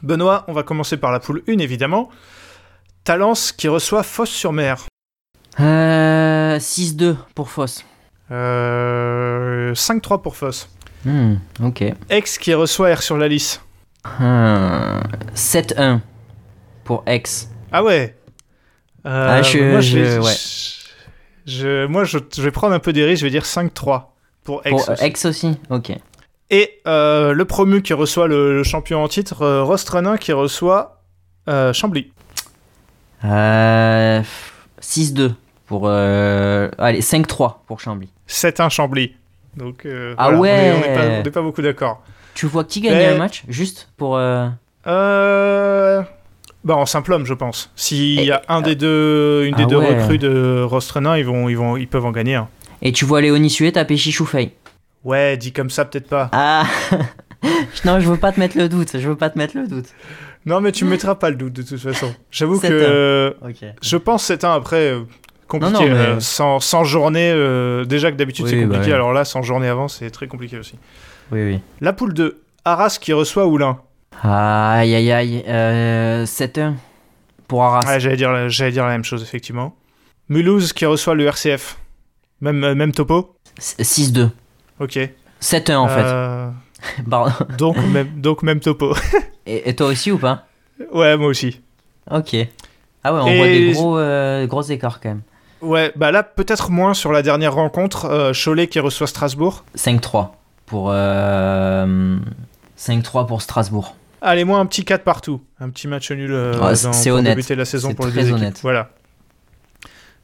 [0.02, 2.10] Benoît, on va commencer par la poule 1 évidemment.
[3.04, 4.84] Talence qui reçoit Fosse-sur-Mer.
[5.60, 7.84] Euh, 6-2 pour Foss.
[8.30, 10.68] Euh, 5-3 pour Fosse.
[11.04, 11.82] Hmm, ok.
[12.08, 13.60] Aix qui reçoit R sur la lisse.
[14.18, 15.00] Hmm,
[15.34, 16.00] 7-1
[16.84, 17.50] pour X.
[17.72, 18.16] Ah ouais.
[19.06, 20.32] Euh, Ah, je- moi, je- vais, ouais.
[21.46, 23.20] je- moi, je, je vais prendre un peu des risques.
[23.20, 24.70] Je vais dire 5-3 pour Aix.
[24.70, 25.06] Pour euh, aussi.
[25.06, 25.92] X aussi Ok.
[26.50, 31.02] Et euh, le promu qui reçoit le, le champion en titre, euh, Rostrenin qui reçoit
[31.48, 32.12] euh, Chambly.
[33.24, 34.22] Euh,
[34.80, 35.32] 6-2
[35.66, 35.82] pour.
[35.86, 38.08] euh, allez, 5-3 pour Chambly.
[38.28, 39.14] 7-1 Chambly.
[39.56, 40.72] Donc, euh, Ah voilà, ouais.
[40.74, 42.02] On n'est pas, beaucoup d'accord.
[42.34, 44.16] Tu vois qui gagnait Mais- un match Juste pour.
[44.16, 44.48] euh,
[44.86, 46.02] Euh...
[46.64, 47.70] Bah, en simple homme, je pense.
[47.76, 50.00] S'il y a un des deux, une des Ah deux ouais.
[50.00, 52.48] recrues de Rostrenin, ils, vont, ils, vont, ils peuvent en gagner un.
[52.82, 54.52] Et tu vois Léonie Suet taper Chichoufei.
[55.04, 56.30] Ouais, dit comme ça, peut-être pas.
[56.32, 56.64] Ah
[57.84, 58.98] Non, je veux pas te mettre le doute.
[58.98, 59.86] Je veux pas te mettre le doute.
[60.46, 62.14] Non, mais tu me mettras pas le doute de toute façon.
[62.30, 62.68] J'avoue 7-1.
[62.68, 63.64] que euh, Ok.
[63.82, 65.00] je pense c'est un après euh,
[65.48, 65.72] compliqué.
[65.72, 68.86] Non, non, mais- euh, sans, sans journée, euh, déjà que d'habitude Oui, c'est compliqué, bah
[68.86, 68.92] oui.
[68.92, 70.74] alors là, sans journée avant, c'est très compliqué aussi.
[71.32, 71.60] Oui, oui.
[71.80, 73.78] La poule 2, Arras qui reçoit Oulin.
[74.22, 75.44] Aïe, aïe, aïe.
[75.48, 76.74] Euh, 7-1
[77.48, 77.80] pour Arras.
[77.86, 79.74] Ouais, j'allais dire, la- j'allais dire la même chose, effectivement.
[80.28, 81.76] Mulhouse qui reçoit le RCF.
[82.40, 84.30] Même, euh, même topo 6-2.
[84.80, 84.98] Ok.
[85.40, 86.52] 7-1 en fait.
[87.10, 87.32] Pardon.
[87.58, 88.94] donc, même, donc même topo.
[89.46, 90.46] Et, et toi aussi ou pas?
[90.92, 91.60] Ouais, moi aussi.
[92.10, 92.34] Ok.
[93.04, 95.20] Ah ouais, on Et- voit des gros, euh, gros écarts quand même.
[95.60, 98.06] Ouais, bah là, peut-être moins sur la dernière rencontre.
[98.06, 99.64] euh, Cholet qui reçoit Strasbourg.
[99.76, 100.30] 5-3
[100.66, 100.88] pour.
[100.92, 102.16] euh,
[102.78, 103.96] 5-3 pour Strasbourg.
[104.22, 105.42] Allez, moi, un petit 4 partout.
[105.60, 107.36] Un petit match nul euh, Ouais, dans- pour honnête.
[107.36, 108.40] débuter la saison pour les très deux équipes.
[108.40, 108.58] honnête.
[108.62, 108.88] Voilà.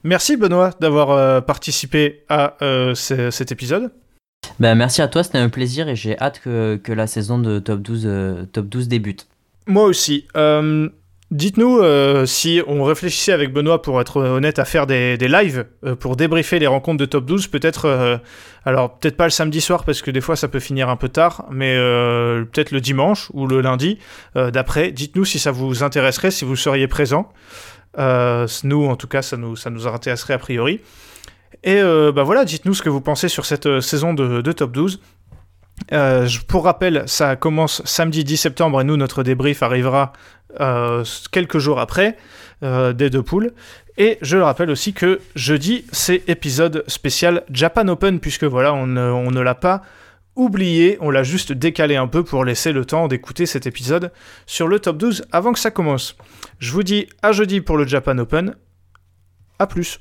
[0.02, 3.92] Merci Benoît d'avoir participé à ce- cet épisode.
[4.60, 7.58] Ben, merci à toi, c'était un plaisir et j'ai hâte que, que la saison de
[7.60, 9.26] top 12, euh, top 12 débute.
[9.66, 10.28] Moi aussi.
[10.36, 10.88] Euh,
[11.30, 15.64] Dites-nous euh, si on réfléchissait avec Benoît, pour être honnête, à faire des, des lives
[16.00, 17.46] pour débriefer les rencontres de top 12.
[17.46, 18.20] Peut-être,
[18.64, 21.08] alors peut-être pas le samedi soir parce que des fois ça peut finir un peu
[21.08, 24.00] tard, mais peut-être le dimanche ou le lundi
[24.34, 24.90] d'après.
[24.90, 27.32] Dites-nous si ça vous intéresserait, si vous seriez présent.
[27.96, 30.80] Nous, en tout cas, ça nous, ça nous intéresserait a priori.
[31.62, 34.72] Et euh, bah voilà, dites-nous ce que vous pensez sur cette euh, saison de, top
[34.72, 35.00] 12.
[35.92, 40.12] Euh, pour rappel, ça commence samedi 10 septembre et nous, notre débrief arrivera
[40.60, 42.16] euh, quelques jours après
[42.62, 43.52] des deux poules.
[43.96, 48.86] Et je le rappelle aussi que jeudi, c'est épisode spécial Japan Open, puisque voilà, on
[48.86, 49.80] ne, on ne l'a pas
[50.36, 54.12] oublié, on l'a juste décalé un peu pour laisser le temps d'écouter cet épisode
[54.44, 56.16] sur le top 12 avant que ça commence.
[56.58, 58.56] Je vous dis à jeudi pour le Japan Open.
[59.58, 60.00] À plus.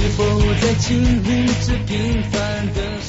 [0.00, 0.24] 是否
[0.62, 2.99] 在经历着平凡的？